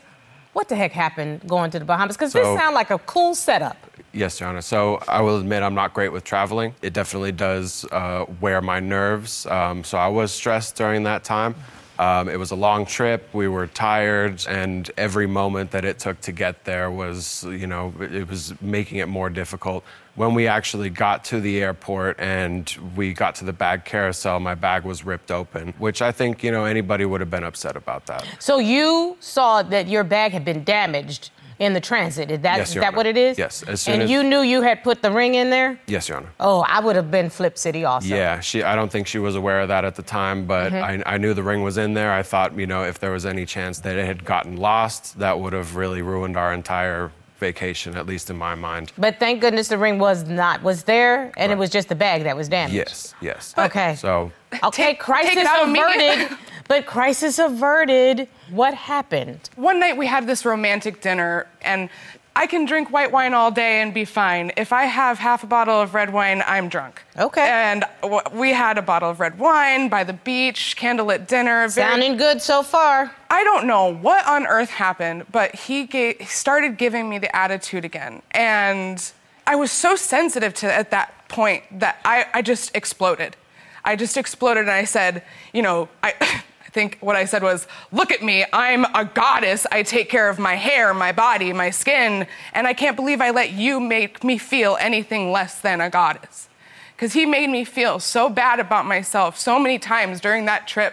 What 0.52 0.68
the 0.68 0.74
heck 0.74 0.92
happened 0.92 1.46
going 1.46 1.70
to 1.70 1.78
the 1.78 1.84
Bahamas? 1.84 2.16
Because 2.16 2.32
this 2.32 2.46
sounds 2.58 2.74
like 2.74 2.90
a 2.90 2.98
cool 2.98 3.34
setup. 3.34 3.76
Yes, 4.16 4.40
Your 4.40 4.48
Honor. 4.48 4.62
So 4.62 5.02
I 5.06 5.20
will 5.20 5.38
admit 5.38 5.62
I'm 5.62 5.74
not 5.74 5.92
great 5.92 6.10
with 6.10 6.24
traveling. 6.24 6.74
It 6.80 6.94
definitely 6.94 7.32
does 7.32 7.84
uh, 7.92 8.24
wear 8.40 8.62
my 8.62 8.80
nerves. 8.80 9.44
Um, 9.44 9.84
so 9.84 9.98
I 9.98 10.08
was 10.08 10.32
stressed 10.32 10.74
during 10.74 11.02
that 11.02 11.22
time. 11.22 11.54
Um, 11.98 12.30
it 12.30 12.38
was 12.38 12.50
a 12.50 12.56
long 12.56 12.86
trip. 12.86 13.28
We 13.34 13.48
were 13.48 13.66
tired, 13.66 14.46
and 14.48 14.90
every 14.96 15.26
moment 15.26 15.70
that 15.72 15.84
it 15.84 15.98
took 15.98 16.18
to 16.22 16.32
get 16.32 16.64
there 16.64 16.90
was, 16.90 17.44
you 17.44 17.66
know, 17.66 17.92
it 18.00 18.28
was 18.28 18.54
making 18.62 18.98
it 18.98 19.08
more 19.08 19.28
difficult. 19.28 19.84
When 20.14 20.32
we 20.32 20.46
actually 20.46 20.88
got 20.88 21.24
to 21.26 21.40
the 21.40 21.62
airport 21.62 22.18
and 22.18 22.74
we 22.96 23.12
got 23.12 23.34
to 23.36 23.44
the 23.44 23.52
bag 23.52 23.84
carousel, 23.84 24.40
my 24.40 24.54
bag 24.54 24.84
was 24.84 25.04
ripped 25.04 25.30
open, 25.30 25.74
which 25.78 26.00
I 26.00 26.10
think, 26.10 26.42
you 26.42 26.50
know, 26.50 26.64
anybody 26.64 27.04
would 27.04 27.20
have 27.20 27.30
been 27.30 27.44
upset 27.44 27.76
about 27.76 28.06
that. 28.06 28.26
So 28.38 28.58
you 28.58 29.18
saw 29.20 29.62
that 29.62 29.88
your 29.88 30.04
bag 30.04 30.32
had 30.32 30.42
been 30.44 30.64
damaged 30.64 31.30
in 31.58 31.72
the 31.72 31.80
transit. 31.80 32.30
Is 32.30 32.40
that, 32.40 32.58
Yes, 32.58 32.68
is 32.70 32.74
that 32.76 32.84
Honor. 32.88 32.96
what 32.96 33.06
it 33.06 33.16
is? 33.16 33.38
Yes, 33.38 33.62
as 33.62 33.80
soon 33.82 33.94
and 33.94 34.02
as- 34.04 34.10
you 34.10 34.22
knew 34.22 34.40
you 34.40 34.62
had 34.62 34.82
put 34.82 35.02
the 35.02 35.10
ring 35.10 35.34
in 35.34 35.50
there? 35.50 35.78
Yes, 35.86 36.08
Your 36.08 36.18
Honor. 36.18 36.28
Oh, 36.38 36.60
I 36.68 36.80
would 36.80 36.96
have 36.96 37.10
been 37.10 37.30
Flip 37.30 37.56
City 37.56 37.84
also. 37.84 38.08
Yeah, 38.14 38.40
she. 38.40 38.62
I 38.62 38.74
don't 38.74 38.90
think 38.92 39.06
she 39.06 39.18
was 39.18 39.34
aware 39.36 39.60
of 39.60 39.68
that 39.68 39.84
at 39.84 39.94
the 39.94 40.02
time, 40.02 40.46
but 40.46 40.72
Mm-hmm. 40.72 41.02
I, 41.08 41.14
I 41.14 41.18
knew 41.18 41.32
the 41.34 41.42
ring 41.42 41.62
was 41.62 41.78
in 41.78 41.94
there. 41.94 42.12
I 42.12 42.22
thought, 42.22 42.58
you 42.58 42.66
know, 42.66 42.82
if 42.84 42.98
there 42.98 43.10
was 43.12 43.24
any 43.24 43.46
chance 43.46 43.78
that 43.80 43.96
it 43.96 44.04
had 44.06 44.24
gotten 44.24 44.56
lost, 44.56 45.18
that 45.18 45.38
would 45.40 45.52
have 45.52 45.76
really 45.76 46.02
ruined 46.02 46.36
our 46.36 46.52
entire 46.52 47.10
vacation, 47.38 47.96
at 47.96 48.06
least 48.06 48.30
in 48.30 48.36
my 48.36 48.54
mind. 48.54 48.92
But 48.96 49.18
thank 49.18 49.40
goodness 49.42 49.68
the 49.68 49.76
ring 49.78 49.98
was 49.98 50.24
not 50.24 50.62
was 50.62 50.84
there, 50.84 51.32
and 51.36 51.52
it 51.52 51.58
was 51.58 51.68
just 51.70 51.88
the 51.88 51.94
bag 51.94 52.24
that 52.24 52.34
was 52.36 52.48
damaged. 52.48 52.74
Yes, 52.74 53.14
yes. 53.20 53.54
Okay. 53.58 53.94
So 53.96 54.32
Okay, 54.64 54.84
Take- 54.86 55.00
crisis 55.00 55.30
take 55.34 55.38
it 55.40 55.46
out 55.46 55.68
immediately. 55.68 56.24
averted. 56.24 56.38
but 56.68 56.86
crisis 56.86 57.38
averted. 57.38 58.28
What 58.50 58.74
happened? 58.74 59.50
One 59.56 59.78
night 59.80 59.96
we 59.96 60.06
had 60.06 60.26
this 60.26 60.44
romantic 60.44 61.00
dinner, 61.00 61.46
and 61.62 61.88
I 62.34 62.46
can 62.46 62.66
drink 62.66 62.90
white 62.92 63.10
wine 63.12 63.32
all 63.32 63.50
day 63.50 63.80
and 63.80 63.94
be 63.94 64.04
fine. 64.04 64.52
If 64.58 64.70
I 64.72 64.84
have 64.84 65.18
half 65.18 65.42
a 65.42 65.46
bottle 65.46 65.80
of 65.80 65.94
red 65.94 66.12
wine, 66.12 66.42
I'm 66.46 66.68
drunk. 66.68 67.02
Okay. 67.18 67.40
And 67.48 67.84
we 68.32 68.52
had 68.52 68.76
a 68.76 68.82
bottle 68.82 69.08
of 69.10 69.20
red 69.20 69.38
wine 69.38 69.88
by 69.88 70.04
the 70.04 70.12
beach, 70.12 70.76
candlelit 70.78 71.26
dinner. 71.26 71.66
very- 71.68 71.88
Sounding 71.88 72.16
good 72.18 72.42
so 72.42 72.62
far. 72.62 73.10
I 73.30 73.42
don't 73.42 73.66
know 73.66 73.86
what 73.92 74.26
on 74.26 74.46
earth 74.46 74.68
happened, 74.70 75.24
but 75.32 75.54
he 75.54 75.88
started 76.26 76.76
giving 76.76 77.08
me 77.08 77.18
the 77.18 77.34
attitude 77.34 77.84
again. 77.86 78.20
And 78.32 79.02
I 79.46 79.56
was 79.56 79.72
so 79.72 79.96
sensitive 79.96 80.52
to 80.54 80.72
at 80.72 80.90
that 80.90 81.28
point 81.28 81.62
that 81.80 81.98
I, 82.04 82.26
I 82.34 82.42
just 82.42 82.70
exploded. 82.76 83.36
I 83.82 83.96
just 83.96 84.16
exploded 84.16 84.62
and 84.64 84.72
I 84.72 84.84
said, 84.84 85.22
you 85.54 85.62
know, 85.62 85.88
I 86.02 86.42
think 86.76 86.98
what 87.00 87.16
I 87.16 87.24
said 87.24 87.42
was, 87.42 87.66
look 87.90 88.12
at 88.12 88.22
me, 88.22 88.44
I'm 88.52 88.84
a 88.94 89.06
goddess. 89.06 89.66
I 89.72 89.82
take 89.82 90.10
care 90.10 90.28
of 90.28 90.38
my 90.38 90.56
hair, 90.56 90.92
my 90.92 91.10
body, 91.10 91.50
my 91.54 91.70
skin, 91.70 92.26
and 92.52 92.66
I 92.66 92.74
can't 92.74 92.96
believe 92.96 93.22
I 93.22 93.30
let 93.30 93.52
you 93.52 93.80
make 93.80 94.22
me 94.22 94.36
feel 94.36 94.76
anything 94.78 95.32
less 95.32 95.58
than 95.58 95.80
a 95.80 95.88
goddess. 95.88 96.50
Because 96.94 97.14
he 97.14 97.24
made 97.24 97.48
me 97.48 97.64
feel 97.64 97.98
so 97.98 98.28
bad 98.28 98.60
about 98.60 98.84
myself 98.84 99.38
so 99.38 99.58
many 99.58 99.78
times 99.78 100.20
during 100.20 100.44
that 100.44 100.68
trip. 100.68 100.92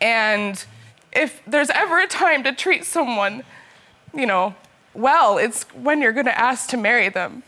And 0.00 0.64
if 1.12 1.40
there's 1.46 1.70
ever 1.70 2.00
a 2.00 2.08
time 2.08 2.42
to 2.42 2.52
treat 2.52 2.84
someone, 2.84 3.44
you 4.12 4.26
know, 4.26 4.56
well, 4.94 5.38
it's 5.38 5.62
when 5.74 6.02
you're 6.02 6.12
gonna 6.12 6.30
ask 6.30 6.68
to 6.70 6.76
marry 6.76 7.08
them. 7.08 7.44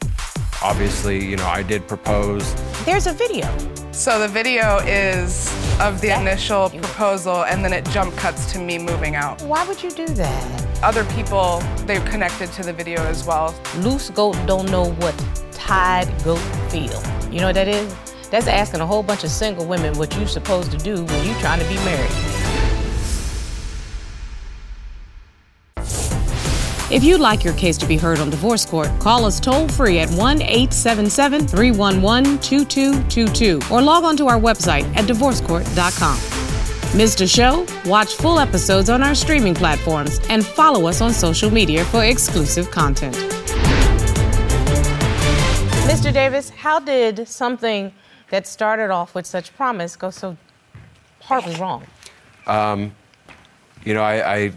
obviously, 0.62 1.19
you 1.25 1.37
know, 1.37 1.47
I 1.47 1.65
did 1.65 1.89
propose. 1.89 2.45
There's 2.85 3.09
a 3.09 3.12
video. 3.12 3.49
So 3.93 4.19
the 4.19 4.27
video 4.27 4.79
is 4.79 5.47
of 5.79 6.01
the 6.01 6.19
initial 6.19 6.71
proposal, 6.71 7.45
and 7.45 7.63
then 7.63 7.75
it 7.75 7.85
jump 7.91 8.17
cuts 8.17 8.51
to 8.53 8.59
me 8.59 8.79
moving 8.79 9.17
out. 9.17 9.43
Why 9.43 9.67
would 9.69 9.83
you 9.83 9.91
do 9.91 10.07
that? 10.07 10.83
Other 10.83 11.05
people, 11.05 11.61
they've 11.85 12.05
connected 12.07 12.51
to 12.53 12.63
the 12.63 12.73
video 12.73 13.03
as 13.03 13.27
well. 13.27 13.55
Loose 13.77 14.09
goat 14.09 14.35
don't 14.47 14.71
know 14.71 14.93
what 14.93 15.15
tied 15.53 16.09
goat 16.25 16.39
feel. 16.71 17.03
You 17.31 17.41
know 17.41 17.49
what 17.49 17.55
that 17.55 17.69
is? 17.69 17.95
That's 18.31 18.47
asking 18.47 18.81
a 18.81 18.87
whole 18.87 19.03
bunch 19.03 19.25
of 19.25 19.31
single 19.31 19.67
women 19.67 19.99
what 19.99 20.17
you're 20.17 20.27
supposed 20.27 20.71
to 20.73 20.79
do 20.79 21.05
when 21.05 21.27
you're 21.27 21.39
trying 21.41 21.61
to 21.61 21.69
be 21.69 21.75
married. 21.85 22.32
If 26.93 27.03
you'd 27.03 27.21
like 27.23 27.43
your 27.43 27.55
case 27.55 27.79
to 27.79 27.87
be 27.87 27.97
heard 27.97 28.19
on 28.19 28.29
divorce 28.29 28.67
court, 28.67 28.91
call 29.01 29.25
us 29.25 29.41
toll 29.41 29.67
free 29.67 29.99
at 30.01 30.11
1 30.11 30.43
877 30.43 31.49
311 31.49 32.39
2222 32.41 33.61
or 33.73 33.81
log 33.81 34.05
on 34.05 34.15
to 34.19 34.27
our 34.29 34.39
website 34.39 34.85
at 34.95 35.07
divorcecourt.com. 35.07 36.19
Missed 36.95 37.23
a 37.23 37.27
show? 37.27 37.67
Watch 37.87 38.13
full 38.17 38.39
episodes 38.39 38.91
on 38.91 39.03
our 39.03 39.15
streaming 39.15 39.55
platforms 39.55 40.21
and 40.29 40.45
follow 40.45 40.87
us 40.87 41.01
on 41.01 41.15
social 41.15 41.51
media 41.51 41.83
for 41.87 42.05
exclusive 42.05 42.71
content. 42.71 43.17
Mr. 45.87 46.13
Davis, 46.13 46.51
how 46.51 46.79
did 46.79 47.27
something 47.27 47.91
that 48.29 48.47
started 48.47 48.91
off 48.91 49.15
with 49.15 49.25
such 49.25 49.57
promise 49.57 49.97
go 49.97 50.11
so 50.11 50.37
horribly 51.21 51.57
wrong? 51.57 51.87
Um, 52.47 52.95
You 53.85 53.95
know, 53.95 54.03
I, 54.03 54.35
I, 54.35 54.53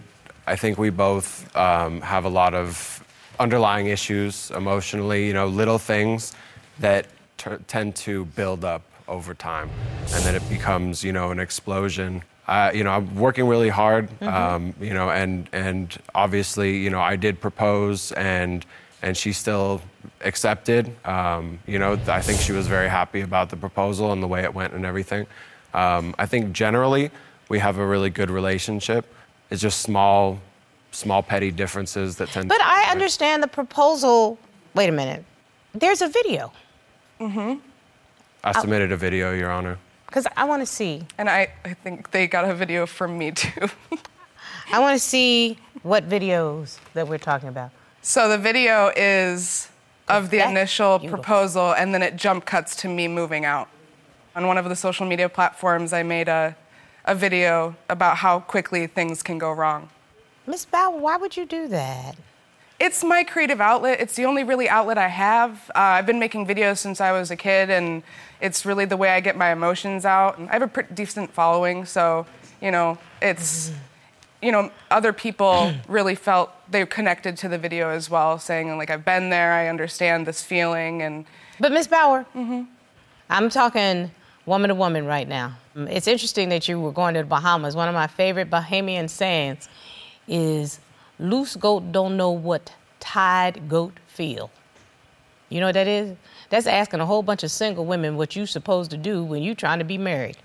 I 0.48 0.56
think 0.56 0.78
we 0.78 0.90
both 0.90 1.56
um, 1.56 2.02
have 2.02 2.26
a 2.26 2.30
lot 2.30 2.54
of 2.54 3.04
underlying 3.40 3.88
issues 3.88 4.52
emotionally, 4.52 5.28
you 5.28 5.34
know, 5.34 5.48
little 5.48 5.80
things 5.80 6.34
that 6.80 7.08
t- 7.38 7.50
tend 7.68 7.96
to 7.96 8.26
build 8.26 8.64
up 8.64 8.84
over 9.08 9.34
time. 9.34 9.70
And 10.14 10.24
then 10.24 10.36
it 10.36 10.48
becomes, 10.50 11.04
you 11.04 11.12
know, 11.12 11.32
an 11.32 11.40
explosion. 11.40 12.24
Uh, 12.48 12.72
you 12.74 12.84
know, 12.84 12.92
I'm 12.92 13.16
working 13.16 13.48
really 13.48 13.70
hard, 13.70 14.10
um, 14.22 14.76
you 14.80 14.94
know, 14.94 15.10
and, 15.10 15.50
and 15.52 15.96
obviously, 16.14 16.78
you 16.78 16.92
know, 16.92 17.02
I 17.02 17.16
did 17.16 17.42
propose 17.42 18.12
and, 18.12 18.64
and 19.02 19.18
she 19.18 19.34
still 19.34 19.82
accepted. 20.22 20.96
Um, 21.08 21.60
you 21.66 21.80
know, 21.80 22.00
I 22.08 22.22
think 22.22 22.40
she 22.40 22.52
was 22.52 22.68
very 22.68 22.88
happy 22.88 23.22
about 23.22 23.50
the 23.50 23.58
proposal 23.58 24.12
and 24.12 24.22
the 24.22 24.28
way 24.28 24.44
it 24.44 24.54
went 24.54 24.74
and 24.74 24.86
everything. 24.86 25.26
Um, 25.74 26.14
I 26.20 26.28
think 26.28 26.54
generally 26.54 27.10
we 27.50 27.60
have 27.60 27.80
a 27.80 27.86
really 27.86 28.12
good 28.12 28.30
relationship. 28.30 29.12
It's 29.50 29.62
just 29.62 29.82
small, 29.82 30.40
small 30.92 31.22
petty 31.24 31.52
differences 31.52 32.18
that 32.18 32.30
tend. 32.30 32.50
But 32.50 32.58
to 32.58 32.66
I 32.68 32.88
understand 32.90 33.44
the 33.44 33.48
proposal. 33.48 34.38
Wait 34.74 34.90
a 34.90 34.92
minute. 34.92 35.24
There's 35.74 36.02
a 36.02 36.08
video 36.08 36.52
Mm-hmm. 37.20 37.60
I 38.44 38.52
submitted 38.60 38.92
a 38.92 38.98
video, 38.98 39.34
Your 39.34 39.50
Honor. 39.50 39.78
because 40.06 40.28
I 40.36 40.44
want 40.44 40.62
to 40.62 40.66
see. 40.66 41.04
And 41.18 41.30
I, 41.30 41.50
I 41.64 41.74
think 41.74 42.12
they 42.12 42.28
got 42.28 42.44
a 42.50 42.54
video 42.54 42.86
from 42.86 43.18
me 43.18 43.32
too. 43.32 43.70
I 44.72 44.80
want 44.80 45.00
to 45.00 45.04
see 45.04 45.58
what 45.84 46.08
videos 46.10 46.78
that 46.94 47.08
we're 47.08 47.18
talking 47.18 47.48
about. 47.50 47.72
so 48.02 48.28
the 48.28 48.38
video 48.38 48.92
is 48.98 49.70
of 50.10 50.30
the 50.30 50.38
That's 50.40 50.52
initial 50.52 51.00
beautiful. 51.00 51.24
proposal, 51.24 51.74
and 51.74 51.94
then 51.94 52.04
it 52.04 52.16
jump 52.18 52.46
cuts 52.46 52.76
to 52.78 52.88
me 52.90 53.08
moving 53.08 53.46
out. 53.46 53.70
On 54.36 54.46
one 54.48 54.58
of 54.58 54.66
the 54.68 54.76
social 54.76 55.06
media 55.06 55.30
platforms, 55.30 55.94
I 55.94 56.04
made 56.04 56.28
a, 56.28 56.56
a 57.06 57.16
video 57.16 57.76
about 57.88 58.18
how 58.18 58.40
quickly 58.40 58.88
things 58.88 59.24
can 59.24 59.38
go 59.38 59.52
wrong. 59.52 59.90
Miss 60.48 60.66
Bauer, 60.66 60.98
why 60.98 61.18
would 61.18 61.38
you 61.38 61.46
do 61.46 61.68
that? 61.70 62.16
It's 62.80 63.04
my 63.04 63.24
creative 63.24 63.62
outlet. 63.62 64.02
It's 64.02 64.16
the 64.16 64.26
only 64.26 64.44
really 64.44 64.68
outlet 64.68 64.98
I 64.98 65.08
have. 65.08 65.72
Uh, 65.74 65.80
I've 65.80 66.06
been 66.06 66.20
making 66.20 66.46
videos 66.46 66.80
since 66.80 67.00
I 67.00 67.14
was 67.14 67.32
a 67.32 67.36
kid, 67.36 67.70
and 67.70 68.04
it's 68.42 68.66
really 68.66 68.84
the 68.84 68.98
way 68.98 69.10
I 69.10 69.22
get 69.22 69.38
my 69.38 69.54
emotions 69.54 70.04
out. 70.04 70.38
I 70.50 70.52
have 70.52 70.62
a 70.62 70.68
pretty 70.68 70.94
decent 70.94 71.32
following, 71.32 71.86
so 71.86 72.26
you 72.62 72.72
know, 72.72 72.98
it's 73.22 73.72
you 74.42 74.52
know, 74.52 74.70
other 74.92 75.14
people 75.14 75.74
really 75.88 76.16
felt 76.16 76.52
they 76.70 76.86
connected 76.86 77.38
to 77.38 77.48
the 77.48 77.58
video 77.58 77.90
as 77.90 78.10
well, 78.10 78.38
saying 78.40 78.78
like 78.78 78.90
I've 78.90 79.06
been 79.06 79.30
there, 79.30 79.54
I 79.54 79.70
understand 79.70 80.28
this 80.28 80.44
feeling, 80.44 81.02
and 81.02 81.26
But 81.60 81.72
Miss 81.72 81.88
Bauer, 81.88 82.26
I'm 83.30 83.50
talking 83.50 84.12
woman 84.46 84.70
to 84.70 84.76
woman 84.76 85.06
right 85.06 85.28
now. 85.28 85.58
Mm, 85.76 85.90
it's 85.90 86.08
interesting 86.08 86.50
that 86.50 86.68
you 86.68 86.80
were 86.80 86.92
going 86.92 87.14
to 87.16 87.22
the 87.22 87.26
Bahamas. 87.26 87.76
One 87.76 87.88
of 87.88 87.94
my 87.94 88.08
favorite 88.08 88.50
Bahamian 88.50 89.10
sayings 89.10 89.68
is 90.28 90.80
loose 91.20 91.56
goat 91.56 91.92
don't 91.92 92.18
know 92.18 92.32
what 92.32 92.74
tied 93.00 93.70
goat 93.70 93.94
feel. 94.08 94.50
You 95.50 95.60
know 95.60 95.68
what 95.68 95.74
that 95.74 95.88
is? 95.88 96.16
That's 96.50 96.68
asking 96.68 97.00
a 97.00 97.06
whole 97.06 97.24
bunch 97.24 97.44
of 97.44 97.52
single 97.52 97.86
women 97.86 98.18
what 98.18 98.36
you 98.36 98.46
supposed 98.46 98.92
to 98.92 98.98
do 98.98 99.24
when 99.24 99.44
you're 99.44 99.56
trying 99.56 99.80
to 99.80 99.86
be 99.86 99.98
married. 99.98 100.38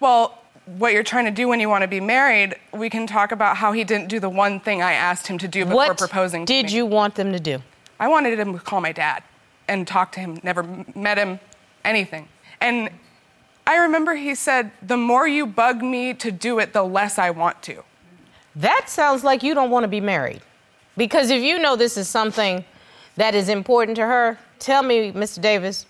well. 0.00 0.42
What 0.78 0.92
you're 0.92 1.04
trying 1.04 1.26
to 1.26 1.30
do 1.30 1.46
when 1.46 1.60
you 1.60 1.68
want 1.68 1.82
to 1.82 1.88
be 1.88 2.00
married, 2.00 2.56
we 2.74 2.90
can 2.90 3.06
talk 3.06 3.30
about 3.30 3.56
how 3.56 3.70
he 3.70 3.84
didn't 3.84 4.08
do 4.08 4.18
the 4.18 4.28
one 4.28 4.58
thing 4.58 4.82
I 4.82 4.94
asked 4.94 5.28
him 5.28 5.38
to 5.38 5.46
do 5.46 5.64
before 5.64 5.76
what 5.76 5.96
proposing 5.96 6.44
to 6.44 6.52
what 6.52 6.60
did 6.62 6.66
me. 6.66 6.76
you 6.76 6.84
want 6.84 7.14
them 7.14 7.30
to 7.30 7.38
do? 7.38 7.62
I 8.00 8.08
wanted 8.08 8.36
him 8.36 8.52
to 8.52 8.58
call 8.58 8.80
my 8.80 8.90
dad 8.90 9.22
and 9.68 9.86
talk 9.86 10.10
to 10.12 10.20
him, 10.20 10.40
never 10.42 10.64
met 10.96 11.18
him, 11.18 11.38
anything. 11.84 12.28
And 12.60 12.90
I 13.66 13.76
remember 13.78 14.14
he 14.14 14.34
said, 14.34 14.70
The 14.80 14.96
more 14.96 15.26
you 15.26 15.46
bug 15.46 15.82
me 15.82 16.14
to 16.14 16.30
do 16.30 16.58
it, 16.58 16.72
the 16.72 16.84
less 16.84 17.18
I 17.18 17.30
want 17.30 17.62
to. 17.62 17.82
That 18.54 18.88
sounds 18.88 19.24
like 19.24 19.42
you 19.42 19.54
don't 19.54 19.70
want 19.70 19.84
to 19.84 19.88
be 19.88 20.00
married. 20.00 20.40
Because 20.96 21.30
if 21.30 21.42
you 21.42 21.58
know 21.58 21.76
this 21.76 21.96
is 21.96 22.08
something 22.08 22.64
that 23.16 23.34
is 23.34 23.48
important 23.48 23.96
to 23.96 24.06
her, 24.06 24.38
tell 24.58 24.82
me, 24.82 25.12
Mr. 25.12 25.40
Davis, 25.40 25.84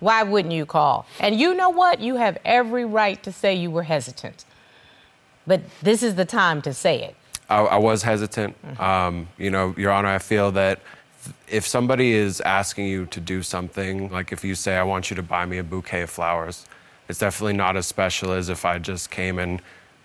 why 0.00 0.22
wouldn't 0.22 0.52
you 0.52 0.66
call? 0.66 1.06
And 1.18 1.38
you 1.38 1.54
know 1.54 1.70
what? 1.70 2.00
You 2.00 2.16
have 2.16 2.38
every 2.44 2.84
right 2.84 3.22
to 3.22 3.32
say 3.32 3.54
you 3.54 3.70
were 3.70 3.84
hesitant. 3.84 4.44
But 5.46 5.62
this 5.82 6.02
is 6.02 6.14
the 6.14 6.24
time 6.24 6.62
to 6.62 6.74
say 6.74 7.02
it. 7.02 7.16
I, 7.48 7.60
I 7.60 7.76
was 7.76 8.02
hesitant. 8.02 8.56
Um, 8.80 9.28
you 9.38 9.50
know, 9.50 9.74
Your 9.76 9.92
Honor, 9.92 10.08
I 10.08 10.18
feel 10.18 10.50
that 10.52 10.80
if 11.48 11.66
somebody 11.66 12.12
is 12.12 12.40
asking 12.42 12.86
you 12.86 13.06
to 13.06 13.20
do 13.20 13.42
something, 13.42 14.10
like 14.10 14.32
if 14.32 14.44
you 14.44 14.54
say, 14.54 14.76
I 14.76 14.82
want 14.82 15.10
you 15.10 15.16
to 15.16 15.22
buy 15.22 15.44
me 15.44 15.58
a 15.58 15.64
bouquet 15.64 16.02
of 16.02 16.10
flowers, 16.10 16.66
it's 17.10 17.18
definitely 17.18 17.54
not 17.54 17.76
as 17.76 17.86
special 17.86 18.32
as 18.32 18.48
if 18.48 18.64
I 18.64 18.78
just 18.78 19.10
came 19.10 19.40
and 19.40 19.60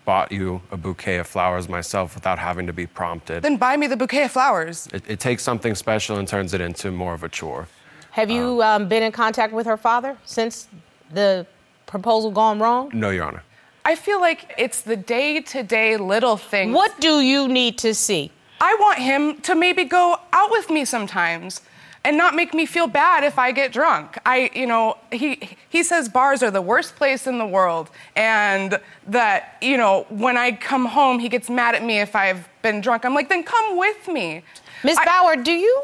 bought 0.06 0.32
you 0.32 0.62
a 0.72 0.78
bouquet 0.78 1.18
of 1.18 1.28
flowers 1.28 1.70
myself 1.70 2.16
without 2.16 2.40
having 2.40 2.66
to 2.66 2.74
be 2.74 2.88
prompted. 2.88 3.44
Then 3.44 3.58
buy 3.58 3.78
me 3.78 3.86
the 3.86 3.96
bouquet 3.96 4.24
of 4.24 4.32
flowers. 4.32 4.88
It, 4.92 5.04
it 5.08 5.20
takes 5.20 5.44
something 5.44 5.76
special 5.76 6.18
and 6.18 6.28
turns 6.28 6.54
it 6.54 6.62
into 6.62 6.92
more 6.92 7.14
of 7.14 7.24
a 7.24 7.30
chore. 7.30 7.68
Have 8.12 8.32
you 8.32 8.62
um, 8.64 8.88
been 8.88 9.04
in 9.04 9.12
contact 9.12 9.54
with 9.54 9.68
her 9.68 9.78
father 9.78 10.18
since 10.26 10.68
the 11.12 11.46
proposal 11.86 12.32
gone 12.32 12.60
wrong? 12.60 12.90
No, 12.94 13.12
Your 13.12 13.26
Honor. 13.26 13.44
I 13.84 13.96
feel 13.96 14.20
like 14.20 14.54
it's 14.58 14.82
the 14.82 14.96
day 14.96 15.42
to 15.42 15.62
day 15.62 15.98
little 15.98 16.38
things. 16.38 16.74
What 16.74 17.00
do 17.00 17.20
you 17.20 17.48
need 17.48 17.78
to 17.80 17.94
see? 17.94 18.32
I 18.60 18.76
want 18.80 18.98
him 18.98 19.42
to 19.42 19.54
maybe 19.54 19.84
go 19.84 20.18
out 20.34 20.50
with 20.50 20.72
me 20.72 20.86
sometimes 20.86 21.62
and 22.06 22.18
not 22.18 22.36
make 22.36 22.54
me 22.54 22.68
feel 22.68 22.86
bad 22.86 23.24
if 23.24 23.40
I 23.40 23.52
get 23.52 23.74
drunk. 23.74 24.18
I, 24.26 24.52
you 24.54 24.68
know, 24.68 24.98
he 25.12 25.58
he 25.68 25.84
says 25.84 26.08
bars 26.08 26.44
are 26.44 26.52
the 26.52 26.62
worst 26.62 26.96
place 26.96 27.26
in 27.28 27.40
the 27.40 27.46
world 27.46 27.90
and 28.16 28.80
that, 29.08 29.58
you 29.62 29.76
know, 29.76 30.06
when 30.10 30.38
I 30.38 30.52
come 30.54 30.86
home 30.86 31.20
he 31.20 31.28
gets 31.28 31.50
mad 31.50 31.74
at 31.76 31.84
me 31.84 32.00
if 32.00 32.16
I've 32.16 32.48
been 32.62 32.80
drunk. 32.80 33.04
I'm 33.06 33.16
like, 33.16 33.28
"Then 33.28 33.44
come 33.44 33.78
with 33.78 34.08
me." 34.08 34.44
Miss 34.84 35.00
Bauer, 35.04 35.36
do 35.36 35.52
you 35.52 35.84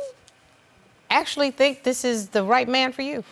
actually 1.10 1.50
think 1.52 1.84
this 1.84 2.06
is 2.06 2.30
the 2.30 2.44
right 2.44 2.70
man 2.70 2.94
for 2.94 3.02
you? 3.02 3.24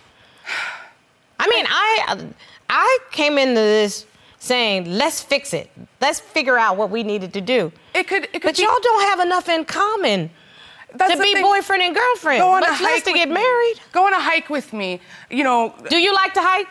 I 1.39 1.47
mean, 1.47 1.65
I 1.69 2.27
I 2.69 2.99
came 3.11 3.37
into 3.37 3.61
this 3.61 4.05
saying, 4.39 4.89
let's 4.89 5.21
fix 5.21 5.53
it. 5.53 5.69
Let's 6.01 6.19
figure 6.19 6.57
out 6.57 6.77
what 6.77 6.89
we 6.89 7.03
needed 7.03 7.33
to 7.33 7.41
do. 7.41 7.71
It 7.93 8.07
could 8.07 8.23
it 8.23 8.31
could 8.33 8.43
But 8.43 8.57
be 8.57 8.63
y'all 8.63 8.79
don't 8.81 9.09
have 9.09 9.19
enough 9.19 9.47
in 9.47 9.65
common 9.65 10.31
that's 10.95 11.13
to 11.13 11.19
be 11.21 11.33
thing. 11.33 11.43
boyfriend 11.43 11.81
and 11.83 11.95
girlfriend. 11.95 12.41
Go 12.41 12.49
on 12.51 12.61
much 12.61 12.79
a 12.79 12.83
less 12.83 12.93
hike 12.95 13.03
to 13.05 13.11
with 13.11 13.15
get 13.17 13.27
me. 13.29 13.33
married. 13.35 13.79
Go 13.91 14.05
on 14.05 14.13
a 14.13 14.19
hike 14.19 14.49
with 14.49 14.73
me. 14.73 14.99
You 15.29 15.43
know, 15.43 15.73
Do 15.89 15.97
you 15.97 16.13
like 16.13 16.33
to 16.35 16.41
hike? 16.41 16.69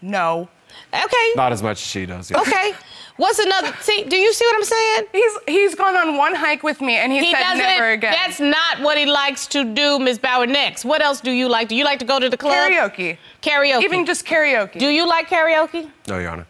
no. 0.00 0.48
Okay. 0.94 1.32
Not 1.34 1.52
as 1.52 1.62
much 1.64 1.78
as 1.82 1.86
she 1.86 2.06
does. 2.06 2.30
yeah. 2.30 2.40
Okay. 2.40 2.72
What's 3.16 3.38
another? 3.40 3.72
See, 3.80 4.04
do 4.04 4.16
you 4.16 4.32
see 4.32 4.44
what 4.46 4.56
I'm 4.56 4.64
saying? 4.64 5.04
He's 5.12 5.32
he's 5.48 5.74
gone 5.74 5.96
on 5.96 6.16
one 6.16 6.34
hike 6.34 6.62
with 6.62 6.80
me 6.80 6.96
and 6.96 7.12
he, 7.12 7.18
He 7.18 7.32
said 7.32 7.54
never 7.54 7.90
again. 7.90 8.12
That's 8.12 8.38
not 8.40 8.80
what 8.80 8.96
he 8.96 9.04
likes 9.04 9.46
to 9.48 9.64
do, 9.64 9.98
Miss 9.98 10.16
Bauer. 10.18 10.46
Next, 10.46 10.84
what 10.84 11.02
else 11.02 11.20
do 11.20 11.32
you 11.32 11.48
like? 11.48 11.68
Do 11.68 11.74
you 11.76 11.84
like 11.84 11.98
to 11.98 12.04
go 12.04 12.18
to 12.20 12.28
the 12.30 12.36
club? 12.36 12.54
karaoke. 12.54 13.18
Karaoke. 13.42 13.82
Even 13.82 14.06
just 14.06 14.24
karaoke. 14.24 14.78
Do 14.78 14.88
you 14.88 15.06
like 15.08 15.28
karaoke? 15.28 15.90
No, 16.08 16.18
Your 16.18 16.30
Honor. 16.30 16.46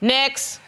Next. 0.00 0.60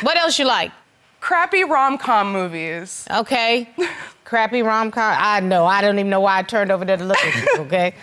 What 0.00 0.16
else 0.16 0.38
you 0.38 0.46
like? 0.46 0.72
Crappy 1.20 1.64
rom-com 1.64 2.32
movies. 2.32 3.06
Okay. 3.10 3.68
Crappy 4.24 4.62
rom 4.62 4.90
com. 4.90 5.14
I 5.16 5.40
know. 5.40 5.66
I 5.66 5.80
don't 5.80 5.98
even 5.98 6.10
know 6.10 6.20
why 6.20 6.38
I 6.38 6.42
turned 6.42 6.72
over 6.72 6.84
there 6.84 6.96
to 6.96 7.04
look 7.04 7.18
at 7.18 7.34
you. 7.34 7.46
Okay. 7.66 7.94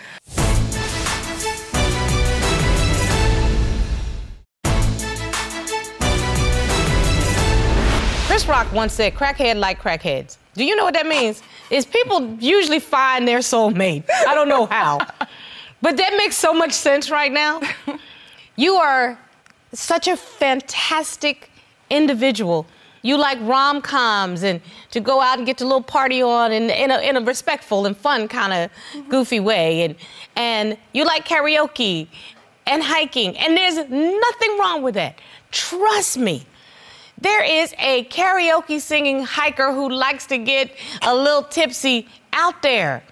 Chris 8.26 8.48
Rock 8.48 8.72
once 8.72 8.94
said, 8.94 9.14
crackhead 9.14 9.58
like 9.58 9.80
crackheads. 9.80 10.38
Do 10.54 10.64
you 10.64 10.74
know 10.74 10.84
what 10.84 10.94
that 10.94 11.06
means? 11.06 11.42
Is 11.70 11.84
people 11.84 12.36
usually 12.40 12.80
find 12.80 13.28
their 13.28 13.40
soulmate. 13.40 14.04
I 14.26 14.34
don't 14.34 14.48
know 14.48 14.66
how. 14.66 14.98
But 15.82 15.98
that 15.98 16.14
makes 16.16 16.34
so 16.34 16.54
much 16.54 16.72
sense 16.72 17.10
right 17.10 17.30
now. 17.30 17.60
You 18.56 18.76
are 18.76 19.18
such 19.74 20.08
a 20.08 20.16
fantastic 20.16 21.50
individual. 21.90 22.66
You 23.04 23.18
like 23.18 23.38
rom 23.42 23.82
coms 23.82 24.42
and 24.42 24.62
to 24.92 24.98
go 24.98 25.20
out 25.20 25.36
and 25.36 25.46
get 25.46 25.60
your 25.60 25.68
little 25.68 25.82
party 25.82 26.22
on 26.22 26.52
in, 26.52 26.70
in, 26.70 26.90
a, 26.90 26.98
in 27.00 27.18
a 27.18 27.20
respectful 27.20 27.84
and 27.84 27.94
fun 27.94 28.28
kind 28.28 28.52
of 28.54 28.70
mm-hmm. 28.70 29.10
goofy 29.10 29.40
way. 29.40 29.82
And, 29.82 29.96
and 30.36 30.78
you 30.94 31.04
like 31.04 31.28
karaoke 31.28 32.08
and 32.66 32.82
hiking. 32.82 33.36
And 33.36 33.54
there's 33.58 33.76
nothing 33.76 34.58
wrong 34.58 34.80
with 34.82 34.94
that. 34.94 35.18
Trust 35.50 36.16
me. 36.16 36.46
There 37.20 37.44
is 37.44 37.74
a 37.78 38.04
karaoke 38.04 38.80
singing 38.80 39.22
hiker 39.22 39.70
who 39.70 39.90
likes 39.90 40.24
to 40.28 40.38
get 40.38 40.74
a 41.02 41.14
little 41.14 41.42
tipsy 41.42 42.08
out 42.32 42.62
there. 42.62 43.02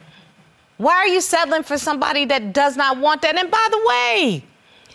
Why 0.79 0.95
are 0.95 1.07
you 1.07 1.21
settling 1.21 1.65
for 1.65 1.77
somebody 1.77 2.25
that 2.25 2.55
does 2.55 2.79
not 2.79 2.97
want 2.97 3.21
that? 3.23 3.37
And 3.37 3.51
by 3.51 3.69
the 3.71 3.81
way, 3.87 4.45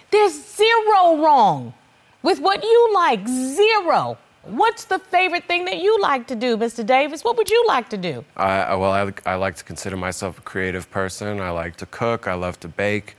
there's 0.10 0.34
zero 0.56 1.24
wrong 1.24 1.76
with 2.24 2.40
what 2.40 2.64
you 2.64 2.94
like. 2.96 3.28
Zero. 3.28 4.18
What's 4.48 4.86
the 4.86 4.98
favorite 5.00 5.44
thing 5.44 5.66
that 5.66 5.80
you 5.80 6.00
like 6.00 6.26
to 6.28 6.36
do, 6.36 6.56
Mr. 6.56 6.86
Davis? 6.86 7.24
What 7.24 7.36
would 7.38 7.50
you 7.50 7.66
like 7.68 7.90
to 7.90 7.98
do? 7.98 8.24
I, 8.38 8.76
well, 8.76 8.92
I, 8.92 9.12
I 9.26 9.36
like 9.36 9.56
to 9.58 9.64
consider 9.64 9.98
myself 9.98 10.40
a 10.40 10.42
creative 10.42 10.90
person. 10.90 11.42
I 11.42 11.50
like 11.50 11.76
to 11.78 11.86
cook. 11.88 12.28
I 12.28 12.34
love 12.34 12.58
to 12.62 12.68
bake. 12.70 13.16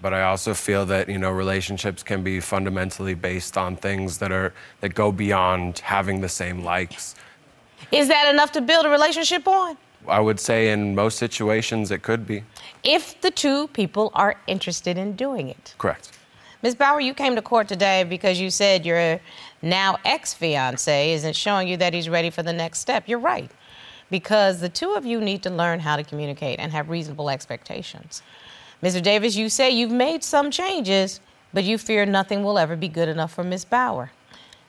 But 0.00 0.12
I 0.12 0.22
also 0.24 0.52
feel 0.52 0.84
that 0.86 1.08
you 1.08 1.18
know 1.18 1.30
relationships 1.30 2.02
can 2.02 2.24
be 2.24 2.40
fundamentally 2.40 3.14
based 3.14 3.56
on 3.56 3.76
things 3.76 4.18
that 4.18 4.32
are 4.32 4.52
that 4.80 4.94
go 4.94 5.12
beyond 5.12 5.78
having 5.78 6.20
the 6.20 6.28
same 6.28 6.64
likes. 6.64 7.14
Is 7.92 8.08
that 8.08 8.28
enough 8.34 8.50
to 8.52 8.60
build 8.60 8.84
a 8.84 8.88
relationship 8.88 9.46
on? 9.46 9.76
I 10.08 10.18
would 10.18 10.40
say 10.40 10.70
in 10.72 10.96
most 10.96 11.18
situations 11.18 11.92
it 11.92 12.02
could 12.02 12.26
be 12.26 12.42
If 12.82 13.20
the 13.20 13.30
two 13.30 13.68
people 13.68 14.10
are 14.14 14.34
interested 14.48 14.98
in 14.98 15.14
doing 15.14 15.48
it. 15.48 15.74
correct. 15.78 16.10
Ms. 16.62 16.76
Bauer, 16.76 17.00
you 17.00 17.12
came 17.12 17.34
to 17.34 17.42
court 17.42 17.66
today 17.66 18.04
because 18.04 18.38
you 18.38 18.48
said 18.48 18.86
your 18.86 19.20
now 19.62 19.98
ex 20.04 20.32
fiance 20.32 21.12
isn't 21.12 21.34
showing 21.34 21.66
you 21.66 21.76
that 21.76 21.92
he's 21.92 22.08
ready 22.08 22.30
for 22.30 22.44
the 22.44 22.52
next 22.52 22.78
step. 22.78 23.08
You're 23.08 23.18
right. 23.18 23.50
Because 24.10 24.60
the 24.60 24.68
two 24.68 24.92
of 24.92 25.04
you 25.04 25.20
need 25.20 25.42
to 25.42 25.50
learn 25.50 25.80
how 25.80 25.96
to 25.96 26.04
communicate 26.04 26.60
and 26.60 26.70
have 26.70 26.88
reasonable 26.88 27.30
expectations. 27.30 28.22
Mr. 28.80 29.02
Davis, 29.02 29.34
you 29.34 29.48
say 29.48 29.70
you've 29.70 29.90
made 29.90 30.22
some 30.22 30.52
changes, 30.52 31.20
but 31.52 31.64
you 31.64 31.78
fear 31.78 32.06
nothing 32.06 32.44
will 32.44 32.58
ever 32.58 32.76
be 32.76 32.88
good 32.88 33.08
enough 33.08 33.32
for 33.32 33.42
Miss 33.42 33.64
Bauer. 33.64 34.12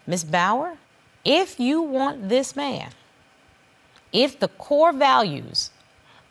Miss 0.07 0.23
Bauer, 0.23 0.77
if 1.23 1.59
you 1.59 1.81
want 1.81 2.29
this 2.29 2.55
man, 2.55 2.89
if 4.11 4.39
the 4.39 4.47
core 4.47 4.93
values 4.93 5.69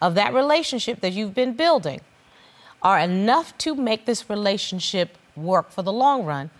of 0.01 0.17
that 0.17 0.35
relationship 0.35 1.01
that 1.01 1.13
you've 1.13 1.35
been 1.35 1.55
building 1.55 2.01
are 2.83 2.99
enough 2.99 3.57
to 3.59 3.77
make 3.77 4.07
this 4.07 4.29
relationship 4.29 5.17
work 5.37 5.71
for 5.71 5.83
the 5.83 5.93
long 5.93 6.25
run, 6.25 6.51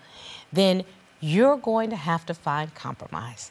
then 0.53 0.85
you're 1.21 1.57
going 1.57 1.91
to 1.91 1.97
have 1.97 2.27
to 2.27 2.35
find 2.35 2.75
compromise. 2.75 3.51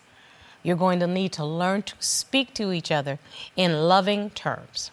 You're 0.63 0.75
going 0.75 0.99
to 0.99 1.07
need 1.07 1.33
to 1.33 1.45
learn 1.45 1.83
to 1.83 1.95
speak 1.99 2.53
to 2.55 2.71
each 2.71 2.91
other 2.91 3.19
in 3.55 3.87
loving 3.87 4.29
terms. 4.31 4.91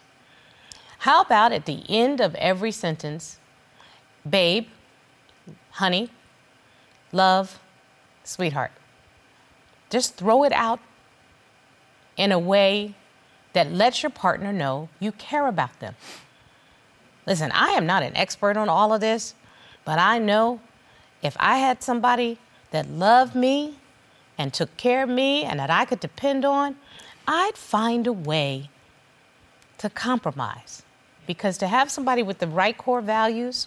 How 0.99 1.21
about 1.21 1.51
at 1.51 1.65
the 1.65 1.83
end 1.87 2.19
of 2.19 2.35
every 2.35 2.71
sentence, 2.71 3.37
babe, 4.27 4.67
honey, 5.71 6.09
love, 7.11 7.59
sweetheart? 8.23 8.71
Just 9.89 10.15
throw 10.15 10.43
it 10.43 10.51
out 10.53 10.79
in 12.17 12.31
a 12.31 12.39
way 12.39 12.95
that 13.53 13.71
lets 13.71 14.03
your 14.03 14.09
partner 14.09 14.51
know 14.51 14.89
you 14.99 15.11
care 15.11 15.47
about 15.47 15.79
them. 15.79 15.95
Listen, 17.25 17.51
I 17.51 17.69
am 17.69 17.85
not 17.85 18.03
an 18.03 18.15
expert 18.17 18.57
on 18.57 18.69
all 18.69 18.93
of 18.93 19.01
this, 19.01 19.35
but 19.89 19.97
I 19.97 20.19
know 20.19 20.61
if 21.23 21.35
I 21.39 21.57
had 21.57 21.81
somebody 21.81 22.37
that 22.69 22.91
loved 22.91 23.33
me 23.33 23.79
and 24.37 24.53
took 24.53 24.77
care 24.77 25.01
of 25.01 25.09
me 25.09 25.45
and 25.45 25.59
that 25.59 25.71
I 25.71 25.85
could 25.85 25.99
depend 25.99 26.45
on, 26.45 26.75
I'd 27.27 27.57
find 27.57 28.05
a 28.05 28.13
way 28.13 28.69
to 29.79 29.89
compromise. 29.89 30.83
Because 31.25 31.57
to 31.57 31.67
have 31.67 31.89
somebody 31.89 32.21
with 32.21 32.37
the 32.37 32.45
right 32.45 32.77
core 32.77 33.01
values, 33.01 33.65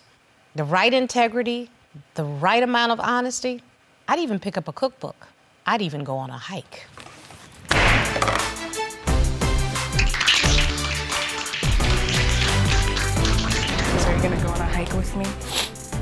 the 0.55 0.63
right 0.63 0.95
integrity, 0.95 1.71
the 2.15 2.23
right 2.23 2.63
amount 2.63 2.93
of 2.93 3.01
honesty, 3.01 3.61
I'd 4.07 4.21
even 4.21 4.39
pick 4.39 4.57
up 4.57 4.69
a 4.69 4.73
cookbook. 4.73 5.27
I'd 5.67 5.83
even 5.83 6.05
go 6.05 6.15
on 6.19 6.31
a 6.31 6.39
hike. 6.39 6.87
So 13.99 14.07
are 14.07 14.15
you 14.15 14.23
gonna 14.23 14.41
go 14.41 14.51
on 14.51 14.61
a 14.61 14.67
hike 14.67 14.93
with 14.93 15.17
me? 15.17 15.27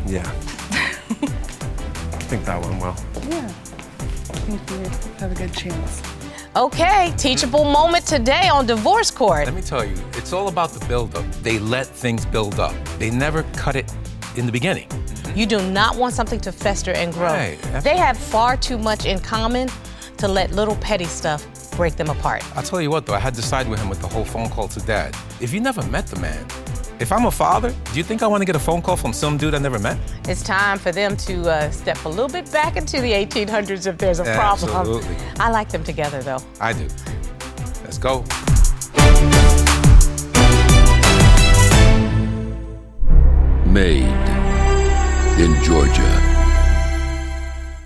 Yeah. 0.06 0.26
I 0.70 2.22
think 2.30 2.44
that 2.44 2.60
went 2.60 2.80
well. 2.80 2.96
Yeah. 3.28 3.46
I 3.46 4.38
think 4.46 4.70
we 4.70 4.76
have 5.18 5.32
a 5.32 5.34
good 5.34 5.52
chance. 5.52 6.02
Okay, 6.56 7.12
teachable 7.16 7.64
moment 7.64 8.06
today 8.06 8.48
on 8.48 8.66
divorce 8.66 9.10
court. 9.10 9.46
Let 9.46 9.54
me 9.54 9.62
tell 9.62 9.84
you, 9.84 9.94
it's 10.14 10.32
all 10.32 10.48
about 10.48 10.70
the 10.70 10.84
buildup. 10.86 11.24
They 11.42 11.60
let 11.60 11.86
things 11.86 12.26
build 12.26 12.58
up. 12.58 12.74
They 12.98 13.10
never 13.10 13.44
cut 13.54 13.76
it 13.76 13.92
in 14.36 14.46
the 14.46 14.52
beginning. 14.52 14.88
Mm-hmm. 14.88 15.38
You 15.38 15.46
do 15.46 15.70
not 15.70 15.96
want 15.96 16.14
something 16.14 16.40
to 16.40 16.50
fester 16.50 16.90
and 16.92 17.12
grow. 17.12 17.28
Right, 17.28 17.58
They 17.84 17.96
have 17.96 18.16
far 18.16 18.56
too 18.56 18.78
much 18.78 19.06
in 19.06 19.20
common 19.20 19.68
to 20.16 20.26
let 20.26 20.50
little 20.50 20.76
petty 20.76 21.04
stuff 21.04 21.46
break 21.76 21.96
them 21.96 22.10
apart. 22.10 22.44
I'll 22.56 22.62
tell 22.62 22.80
you 22.80 22.90
what, 22.90 23.06
though, 23.06 23.14
I 23.14 23.20
had 23.20 23.34
to 23.36 23.42
side 23.42 23.68
with 23.68 23.80
him 23.80 23.88
with 23.88 24.00
the 24.00 24.08
whole 24.08 24.24
phone 24.24 24.50
call 24.50 24.68
to 24.68 24.80
dad. 24.80 25.16
If 25.40 25.54
you 25.54 25.60
never 25.60 25.82
met 25.86 26.08
the 26.08 26.18
man, 26.20 26.44
if 27.00 27.10
I'm 27.12 27.24
a 27.24 27.30
father, 27.30 27.74
do 27.92 27.98
you 27.98 28.04
think 28.04 28.22
I 28.22 28.26
want 28.26 28.42
to 28.42 28.44
get 28.44 28.54
a 28.54 28.60
phone 28.60 28.82
call 28.82 28.96
from 28.96 29.14
some 29.14 29.38
dude 29.38 29.54
I 29.54 29.58
never 29.58 29.78
met? 29.78 29.98
It's 30.28 30.42
time 30.42 30.78
for 30.78 30.92
them 30.92 31.16
to 31.16 31.50
uh, 31.50 31.70
step 31.70 32.04
a 32.04 32.08
little 32.08 32.28
bit 32.28 32.52
back 32.52 32.76
into 32.76 33.00
the 33.00 33.12
1800s 33.12 33.86
if 33.86 33.96
there's 33.96 34.20
a 34.20 34.24
problem. 34.24 34.70
Absolutely. 34.70 35.16
I 35.38 35.50
like 35.50 35.70
them 35.70 35.82
together 35.82 36.22
though. 36.22 36.42
I 36.60 36.74
do. 36.74 36.86
Let's 37.82 37.96
go. 37.96 38.24
Made 43.64 44.04
in 45.38 45.62
Georgia. 45.64 46.29